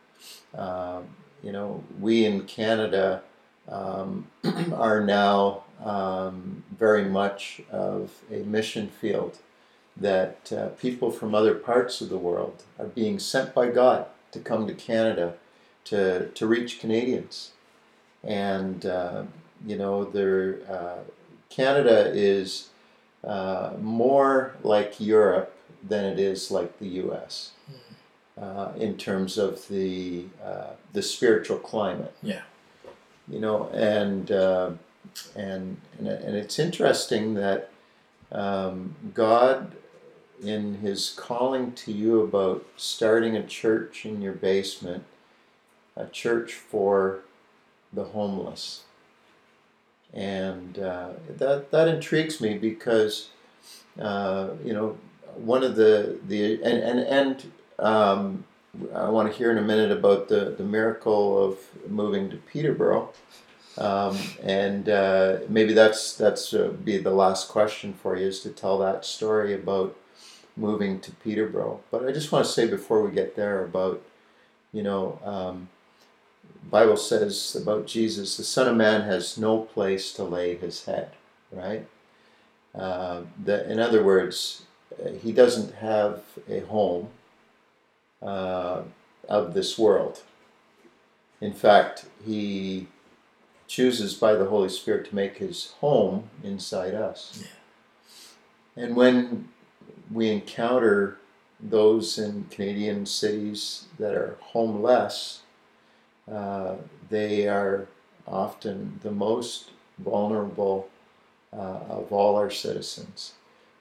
[0.57, 1.05] um,
[1.43, 3.23] you know, we in Canada
[3.69, 4.27] um,
[4.75, 9.39] are now um, very much of a mission field
[10.01, 14.39] that uh, people from other parts of the world are being sent by God to
[14.39, 15.35] come to Canada
[15.85, 17.53] to, to reach Canadians.
[18.23, 19.25] And, uh,
[19.67, 20.03] you know,
[20.69, 21.03] uh,
[21.49, 22.69] Canada is
[23.25, 27.53] uh, more like Europe than it is like the US
[28.41, 32.15] uh, in terms of the, uh, the spiritual climate.
[32.23, 32.43] Yeah.
[33.29, 34.73] You know, and, uh,
[35.35, 37.71] and, and, and it's interesting that
[38.31, 39.73] um, God
[40.43, 45.05] in his calling to you about starting a church in your basement,
[45.97, 47.21] a church for
[47.93, 48.85] the homeless.
[50.13, 53.31] And uh, that, that intrigues me because,
[54.01, 54.97] uh, you know,
[55.35, 58.45] one of the, the and, and, and um,
[58.95, 61.59] I want to hear in a minute about the, the miracle of
[61.89, 63.11] moving to Peterborough.
[63.77, 68.51] Um, and uh, maybe that's that's uh, be the last question for you is to
[68.51, 69.97] tell that story about
[70.59, 71.81] moving to Peterborough.
[71.91, 74.03] But I just want to say before we get there about,
[74.73, 75.69] you know, um,
[76.71, 81.13] Bible says about Jesus, the Son of Man has no place to lay his head,
[81.53, 81.87] right?
[82.75, 84.63] Uh, that, in other words,
[85.03, 87.09] uh, he doesn't have a home
[88.21, 88.83] uh,
[89.29, 90.23] of this world.
[91.41, 92.89] In fact, he
[93.67, 97.45] chooses by the Holy Spirit to make his home inside us.
[98.77, 99.49] And when
[100.13, 101.19] we encounter
[101.61, 105.43] those in Canadian cities that are homeless,
[106.31, 106.77] uh,
[107.09, 107.89] they are
[108.27, 110.89] often the most vulnerable
[111.53, 113.33] uh, of all our citizens.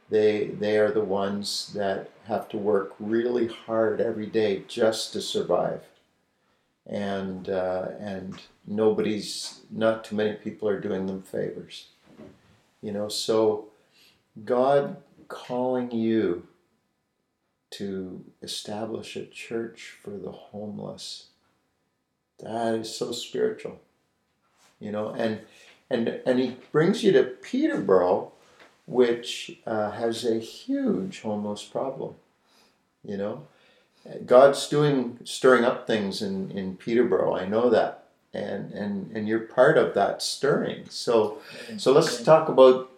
[0.10, 5.22] They, they are the ones that have to work really hard every day just to
[5.22, 5.82] survive.
[6.86, 11.88] And, uh, and nobody's, not too many people are doing them favors.
[12.82, 13.66] You know, so
[14.46, 14.96] God
[15.28, 16.48] calling you
[17.72, 21.28] to establish a church for the homeless.
[22.40, 23.80] That is so spiritual
[24.80, 25.40] you know and
[25.90, 28.32] and and he brings you to peterborough
[28.86, 32.16] which uh, has a huge homeless problem
[33.04, 33.48] you know.
[34.26, 38.06] God's doing stirring up things in in peterborough i know that.
[38.34, 40.86] And and and you're part of that stirring.
[40.90, 41.40] So
[41.78, 42.92] so let's talk about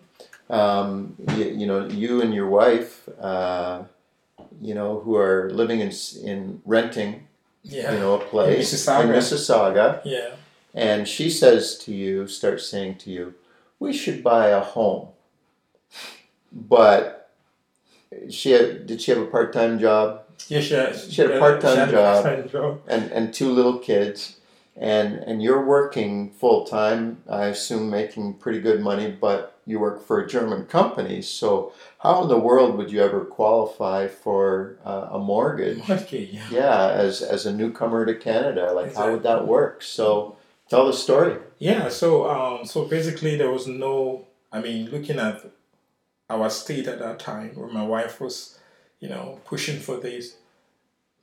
[0.50, 3.84] um, you, you know you and your wife uh,
[4.62, 5.92] you know who are living in
[6.24, 7.28] in renting
[7.64, 7.94] Yeah.
[7.94, 9.04] you know a place Mississauga.
[9.04, 10.30] in Mississauga Yeah.
[10.74, 13.34] and she says to you starts saying to you
[13.80, 15.10] we should buy a home
[16.52, 17.30] but
[18.30, 21.78] she had, did she have a part-time job Yeah, she had, She had a part-time
[21.78, 22.52] had a job.
[22.52, 22.82] job.
[22.88, 24.38] and and two little kids
[24.76, 29.98] and and you're working full time I assume making pretty good money but you work
[30.08, 35.18] for a German company so how in the world would you ever qualify for uh,
[35.18, 36.48] a mortgage Okay, yeah.
[36.52, 40.36] yeah as as a newcomer to Canada like how would that work so
[40.70, 44.26] tell the story Yeah, so um, so basically there was no.
[44.52, 45.38] I mean, looking at
[46.30, 48.58] our state at that time, where my wife was,
[49.04, 50.38] you know, pushing for this,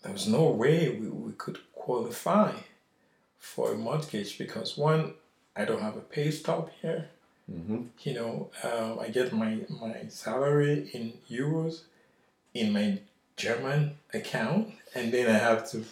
[0.02, 2.52] there was no way we, we could qualify
[3.38, 5.14] for a mortgage because one,
[5.60, 7.08] I don't have a pay stub here.
[7.50, 7.82] Mm-hmm.
[8.00, 11.82] You know, um, I get my my salary in euros
[12.54, 12.98] in my
[13.36, 15.84] German account, and then I have to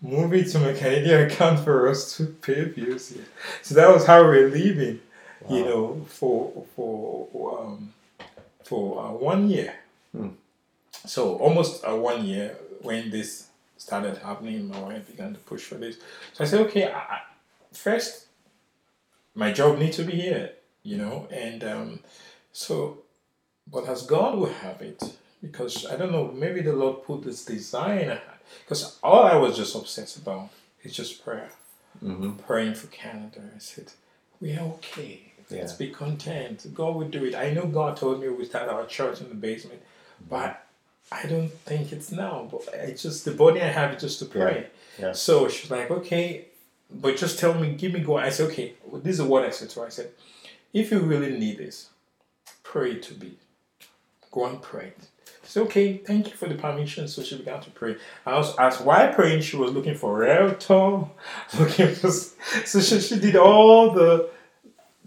[0.00, 3.24] move it to my Canadian account for us to pay bills here.
[3.62, 5.00] So that was how we're living.
[5.48, 7.92] You know, for for um,
[8.62, 9.74] for uh, one year.
[10.12, 10.28] Hmm.
[11.06, 15.76] So almost uh, one year when this started happening, my wife began to push for
[15.76, 15.96] this.
[16.34, 17.20] So I said, okay, I,
[17.72, 18.26] first,
[19.34, 20.52] my job needs to be here,
[20.82, 22.00] you know, and um,
[22.52, 22.98] so,
[23.70, 25.02] but as God will have it,
[25.42, 28.18] because I don't know, maybe the Lord put this design,
[28.64, 30.50] because all I was just obsessed about
[30.82, 31.50] is just prayer,
[32.02, 32.32] Mm-hmm.
[32.46, 33.42] praying for Canada.
[33.54, 33.92] I said,
[34.40, 35.32] we are okay.
[35.50, 35.86] Let's Yeah.
[35.86, 36.66] be content.
[36.74, 37.34] God will do it.
[37.34, 39.82] I know God told me we start our church in the basement,
[40.28, 40.64] but
[41.12, 42.48] I don't think it's now.
[42.50, 44.68] But it's just the body I have is just to pray.
[44.98, 45.12] Yeah.
[45.12, 46.46] So she's like, okay,
[46.90, 48.16] but just tell me, give me go.
[48.16, 49.86] I said, okay, this is what I said to her.
[49.86, 50.10] I said,
[50.72, 51.90] if you really need this,
[52.62, 53.38] pray to be.
[54.30, 54.92] Go and pray.
[55.42, 57.08] Said, okay, thank you for the permission.
[57.08, 57.96] So she began to pray.
[58.24, 59.40] I was asked why praying.
[59.42, 61.06] She was looking for realtor,
[61.58, 62.10] looking for.
[62.10, 64.30] So she, she did all the,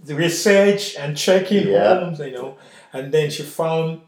[0.03, 1.99] the research and checking Yeah.
[1.99, 2.57] homes, you know,
[2.91, 4.01] and then she found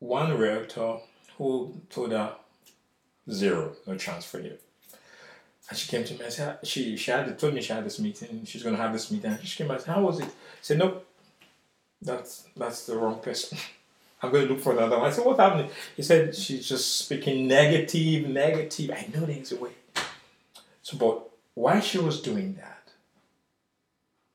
[0.00, 0.98] one realtor
[1.38, 2.34] who told her
[3.30, 4.58] zero, no chance for you.
[5.70, 8.00] And she came to me and said, she, she had told me she had this
[8.00, 9.30] meeting, she's going to have this meeting.
[9.30, 10.26] And she came said, how was it?
[10.26, 11.06] I said, nope,
[12.02, 13.56] that's, that's the wrong person.
[14.22, 15.06] I'm going to look for another one.
[15.06, 15.70] I said, what happened?
[15.96, 18.90] He said, she's just speaking negative, negative.
[18.90, 19.70] I know there's a way.
[20.82, 22.90] So, but while she was doing that,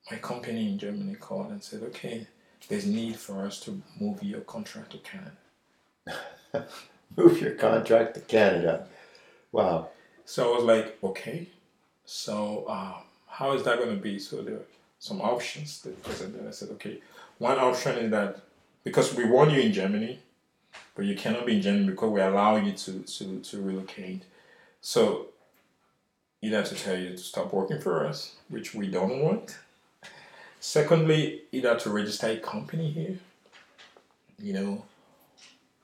[0.10, 2.28] my company in Germany called and said, okay,
[2.68, 6.68] there's need for us to move your contract to Canada.
[7.18, 8.88] Move your contract to Canada.
[9.52, 9.90] Wow.
[10.26, 11.48] So I was like, okay.
[12.06, 12.96] So um,
[13.28, 14.20] how is that going to be?
[14.20, 14.66] So there were
[15.00, 16.48] some options that presented.
[16.48, 17.00] I said, okay,
[17.38, 18.42] one option is that
[18.84, 20.20] because we want you in Germany,
[20.96, 24.24] but you cannot be in Germany because we allow you to to, to relocate.
[24.82, 25.28] So
[26.42, 29.58] either to tell you to stop working for us, which we don't want.
[30.60, 33.18] Secondly, either to register a company here,
[34.40, 34.84] you know,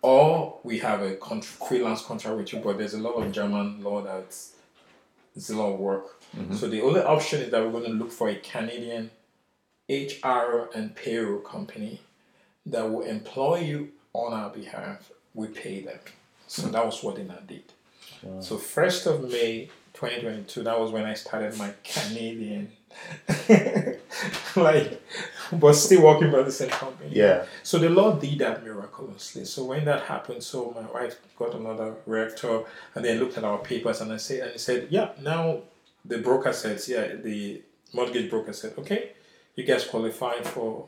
[0.01, 3.83] or we have a con- freelance contract with you, but there's a lot of German
[3.83, 4.53] law that's
[5.35, 6.21] it's a lot of work.
[6.35, 6.55] Mm-hmm.
[6.55, 9.11] So the only option is that we're going to look for a Canadian
[9.89, 12.01] HR and payroll company
[12.65, 15.11] that will employ you on our behalf.
[15.33, 15.99] We pay them.
[16.47, 16.71] So mm.
[16.73, 17.63] that was what Ina did.
[18.39, 22.71] So first of May 2022, that was when I started my Canadian,
[24.55, 25.01] like,
[25.53, 27.11] but still working for the same company.
[27.13, 27.45] Yeah.
[27.63, 29.45] So the Lord did that miraculously.
[29.45, 32.63] So when that happened, so my wife got another rector
[32.95, 35.61] and they looked at our papers and I said and he said, Yeah, now
[36.05, 37.61] the broker says, yeah, the
[37.93, 39.11] mortgage broker said, Okay,
[39.55, 40.87] you guys qualify for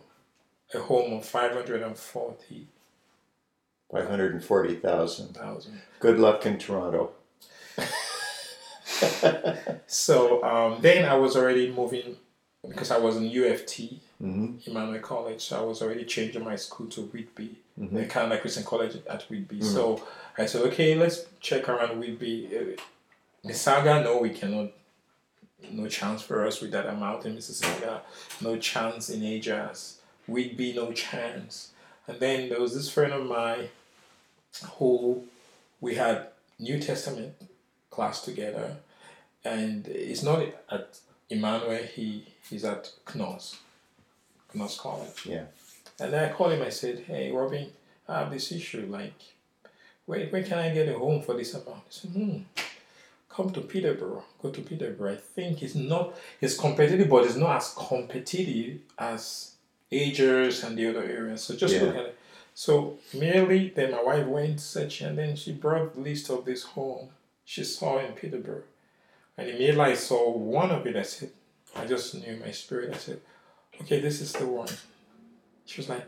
[0.74, 2.68] a home of five hundred and forty
[3.92, 5.34] 540,000.
[5.36, 5.82] thousand.
[6.00, 7.12] Good luck in Toronto.
[9.88, 12.16] So um, then I was already moving
[12.68, 16.88] because I was in UofT, hmm Emmanuel College, so I was already changing my school
[16.88, 18.06] to Whitby, Mhm.
[18.06, 19.62] uh, kind of like Christian College at Whitby.
[19.62, 20.02] So
[20.38, 22.50] I said, okay, let's check around Whitby.
[22.58, 22.82] Uh,
[23.48, 24.72] Mississauga, no, we cannot.
[25.72, 28.02] No chance for us with that amount in Mississauga.
[28.42, 29.98] No chance in Ajax.
[30.28, 31.72] Whitby, no chance.
[32.08, 33.70] And then there was this friend of mine
[34.78, 35.24] who
[35.82, 36.28] we had
[36.60, 37.34] New Testament
[37.90, 38.78] class together,
[39.44, 41.00] and it's not at
[41.30, 41.84] Emmanuel.
[41.84, 43.58] He he's at Knox,
[44.54, 45.26] Knox College.
[45.26, 45.46] Yeah.
[46.00, 46.62] And then I called him.
[46.62, 47.72] I said, "Hey, Robin,
[48.08, 48.88] I have this issue.
[48.90, 49.14] Like,
[50.06, 52.38] where where can I get a home for this amount?" He said, "Hmm,
[53.30, 54.24] come to Peterborough.
[54.42, 55.14] Go to Peterborough.
[55.14, 59.56] I think it's not it's competitive, but it's not as competitive as
[59.92, 61.44] Ajax and the other areas.
[61.44, 62.18] So just look at it.
[62.56, 66.64] So merely then my wife went searching, and then she brought the list of this
[66.64, 67.10] home
[67.46, 68.64] she saw in Peterborough.
[69.38, 70.96] And immediately I saw one of it.
[70.96, 71.32] I said,
[71.76, 72.94] I just knew my spirit.
[72.94, 73.20] I said,
[73.82, 74.70] okay, this is the one.
[75.66, 76.06] She was like,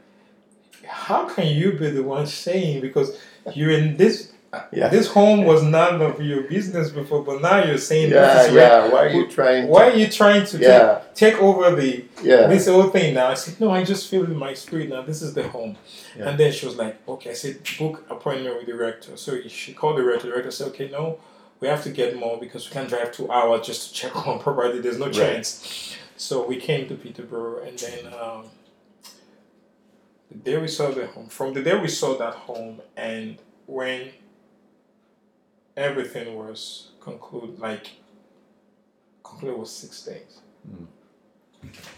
[0.85, 3.17] how can you be the one saying because
[3.53, 4.31] you're in this
[4.71, 4.87] Yeah.
[4.87, 8.53] this home was none of your business before, but now you're saying Yeah, this is
[8.55, 8.87] yeah.
[8.89, 9.91] Why are you trying why to?
[9.91, 11.01] are you trying to Yeah.
[11.13, 12.47] take, take over the Yeah.
[12.47, 13.27] this whole thing now?
[13.27, 15.01] I said, no, I just feel in my spirit now.
[15.01, 15.75] This is the home.
[16.17, 16.29] Yeah.
[16.29, 17.31] And then she was like, okay.
[17.31, 19.17] I said, book appointment with the rector.
[19.17, 20.27] So she called the rector.
[20.29, 21.19] The rector said, okay, no,
[21.59, 24.39] we have to get more because we can't drive two hours just to check on
[24.39, 24.79] property.
[24.79, 25.13] There's no Right.
[25.15, 25.97] chance.
[26.17, 28.45] So we came to Peterborough, and then um,
[30.29, 34.11] the day we saw the home, from the day we saw that home, and when
[35.75, 37.91] everything was concluded, like
[39.23, 40.87] concluded was six days, Mm.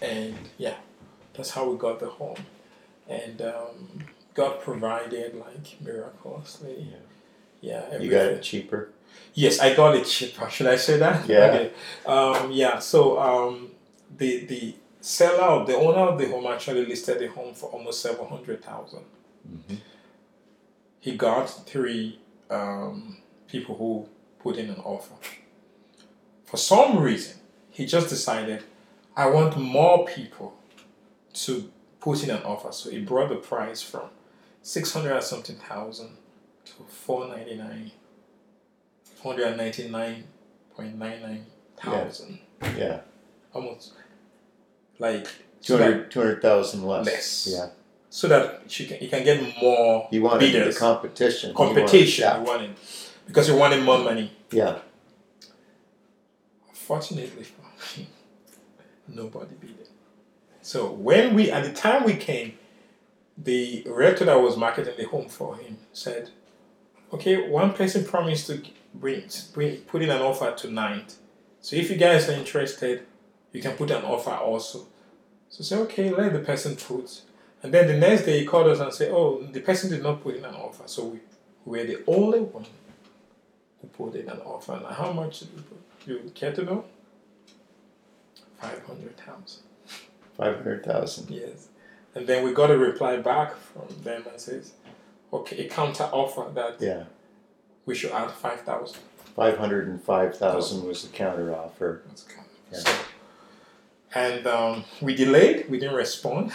[0.01, 0.76] and yeah,
[1.34, 2.43] that's how we got the home,
[3.07, 6.89] and um, God provided like miraculously.
[7.61, 8.89] Yeah, yeah you got it cheaper.
[9.34, 10.49] Yes, I got it cheaper.
[10.55, 11.28] Should I say that?
[11.30, 11.45] Yeah.
[11.45, 11.72] Okay.
[12.05, 12.80] Um, yeah.
[12.80, 13.72] So um,
[14.16, 18.28] the the seller, the owner of the home, actually listed the home for almost seven
[18.28, 19.03] hundred thousand.
[19.49, 19.76] Mm-hmm.
[20.99, 24.08] He got three um, people who
[24.39, 25.16] put in an offer.
[26.45, 27.38] For some reason,
[27.70, 28.64] he just decided,
[29.16, 30.58] I want more people
[31.34, 32.72] to put in an offer.
[32.72, 34.10] So he brought the price from
[34.62, 36.18] six hundred something thousand
[36.66, 37.91] to four ninety nine.
[39.16, 40.26] Four hundred ninety nine
[40.76, 41.45] point nine nine
[41.78, 42.39] thousand.
[42.78, 43.01] Yeah.
[43.58, 43.93] Almost
[44.99, 45.28] like
[45.62, 47.05] 200 200,000 less.
[47.05, 47.47] Less.
[47.51, 47.68] Yeah.
[48.10, 50.76] so that you can you can get more You wanted bidders.
[50.76, 51.49] the competition.
[51.49, 52.38] You competition yeah.
[52.38, 52.76] you wanted
[53.26, 54.32] because you wanted more money.
[54.51, 54.80] Yeah.
[56.74, 58.08] Fortunately for me,
[59.08, 59.89] nobody bid it.
[60.62, 62.53] So when we at the time we came,
[63.38, 66.30] the realtor that was marketing the home for him said,
[67.14, 68.62] "Okay, one person promised to
[68.93, 71.16] bring, bring put in an offer tonight.
[71.62, 73.05] So if you guys are interested,
[73.58, 74.80] you can put an offer also."
[75.49, 77.22] So say, "Okay, let the person put."
[77.64, 80.22] And then the next day he called us and said, "Oh, the person did not
[80.24, 81.20] put in an offer, so we,
[81.66, 82.66] we were the only one
[83.82, 84.74] who put in an offer.
[84.74, 85.80] And how much did you put?
[86.26, 86.86] You care to know?
[88.62, 89.64] Five hundred thousand.
[90.38, 91.30] 500,000.
[91.32, 91.68] Yes.
[92.14, 94.74] And then we got a reply back from them and says,
[95.34, 97.03] okay, a counter offer that Yeah.
[97.88, 98.99] we should add five thousand.
[99.36, 102.01] 505,000 was the counter offer.
[102.72, 102.80] Yeah.
[102.80, 102.91] So,
[104.16, 105.70] and um, we delayed.
[105.70, 106.51] We didn't respond.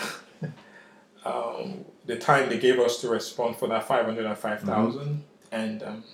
[1.24, 5.24] um, the time they gave us to respond for that five hundred and five thousand,
[5.50, 6.04] and um,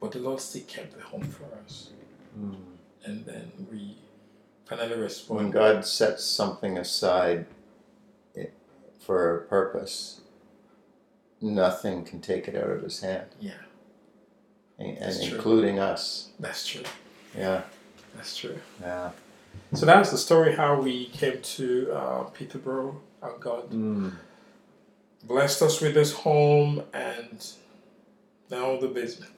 [0.00, 1.90] but the Lord still kept the home for us.
[2.38, 2.56] Mm.
[3.04, 3.96] and then we
[4.64, 4.96] finally
[5.28, 5.50] When.
[5.50, 7.44] God sets something aside
[9.00, 10.20] for a purpose,
[11.40, 13.52] nothing can take it out of his hand, Yeah,
[14.78, 15.36] and, and That's true.
[15.36, 16.30] including us.
[16.38, 16.84] that's true.
[17.36, 17.62] Yeah.
[18.14, 18.58] That's true.
[18.80, 19.10] Yeah.
[19.74, 23.00] So that's the story how we came to uh, Peterborough.
[23.22, 24.12] How God Mm.
[25.24, 27.46] blessed us with this home and
[28.50, 29.32] now the basement.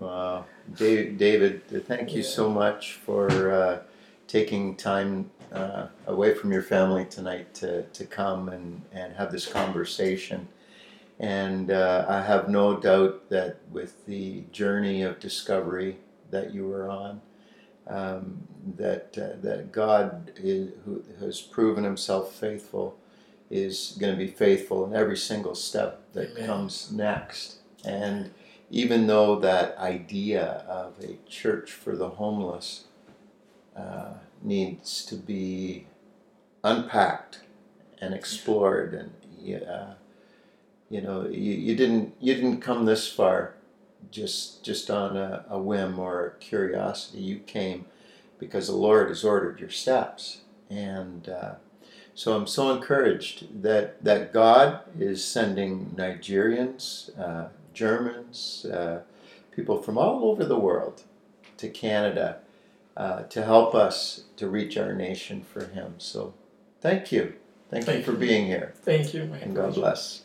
[0.00, 0.44] Wow.
[0.76, 2.28] David, David, thank you Yeah.
[2.28, 3.80] so much for uh,
[4.26, 9.46] taking time uh, away from your family tonight to, to come and, and have this
[9.46, 10.48] conversation.
[11.18, 15.98] And uh, I have no doubt that with the journey of discovery
[16.30, 17.22] that you were on,
[17.88, 22.98] um, that uh, that God is, who has proven Himself faithful
[23.50, 26.46] is going to be faithful in every single step that Amen.
[26.46, 27.56] comes next.
[27.84, 28.30] And
[28.70, 32.84] even though that idea of a church for the homeless
[33.74, 35.86] uh, needs to be
[36.62, 37.40] unpacked
[38.00, 39.12] and explored, and
[39.66, 39.94] uh,
[40.90, 43.54] you know, you, you didn't you didn't come this far
[44.10, 47.18] just just on a, a whim or a curiosity.
[47.22, 47.86] You came
[48.38, 51.54] because the Lord has ordered your steps, and uh,
[52.14, 59.02] so I'm so encouraged that that God is sending Nigerians, uh, Germans, uh,
[59.52, 61.02] people from all over the world
[61.58, 62.38] to Canada
[62.96, 65.94] uh, to help us to reach our nation for Him.
[65.98, 66.34] So,
[66.80, 67.34] thank you,
[67.70, 70.22] thank, Thank you for being here, Thank you, my and God bless.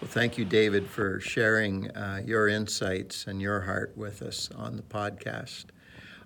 [0.00, 4.76] Well, thank you, David, for sharing uh, your insights and your heart with us on
[4.76, 5.66] the podcast.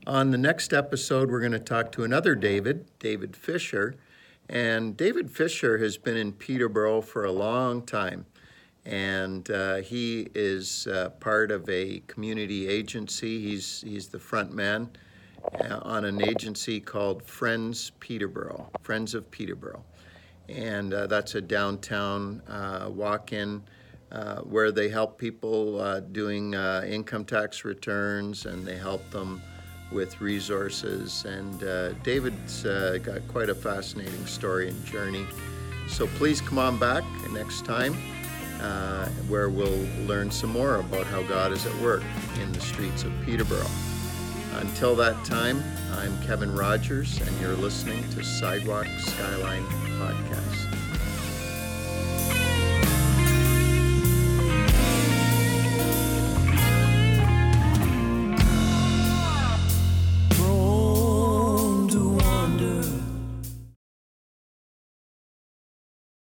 [0.07, 3.97] On the next episode, we're going to talk to another David, David Fisher.
[4.49, 8.27] And David Fisher has been in Peterborough for a long time.
[8.87, 13.43] And uh, he is uh, part of a community agency.
[13.43, 14.89] He's, he's the front man
[15.53, 19.83] uh, on an agency called Friends Peterborough, Friends of Peterborough
[20.49, 23.62] and uh, that's a downtown uh, walk-in
[24.12, 29.42] uh, where they help people uh, doing uh, income tax returns and they help them
[29.90, 31.24] with resources.
[31.24, 35.26] And uh, David's got quite a fascinating story and journey.
[35.88, 37.95] So please come on back next time
[39.28, 42.03] where we'll learn some more about how God is at work
[42.40, 43.70] in the streets of Peterborough.
[44.57, 49.66] Until that time, I'm Kevin Rogers, and you're listening to Sidewalk Skyline
[49.99, 50.74] Podcast.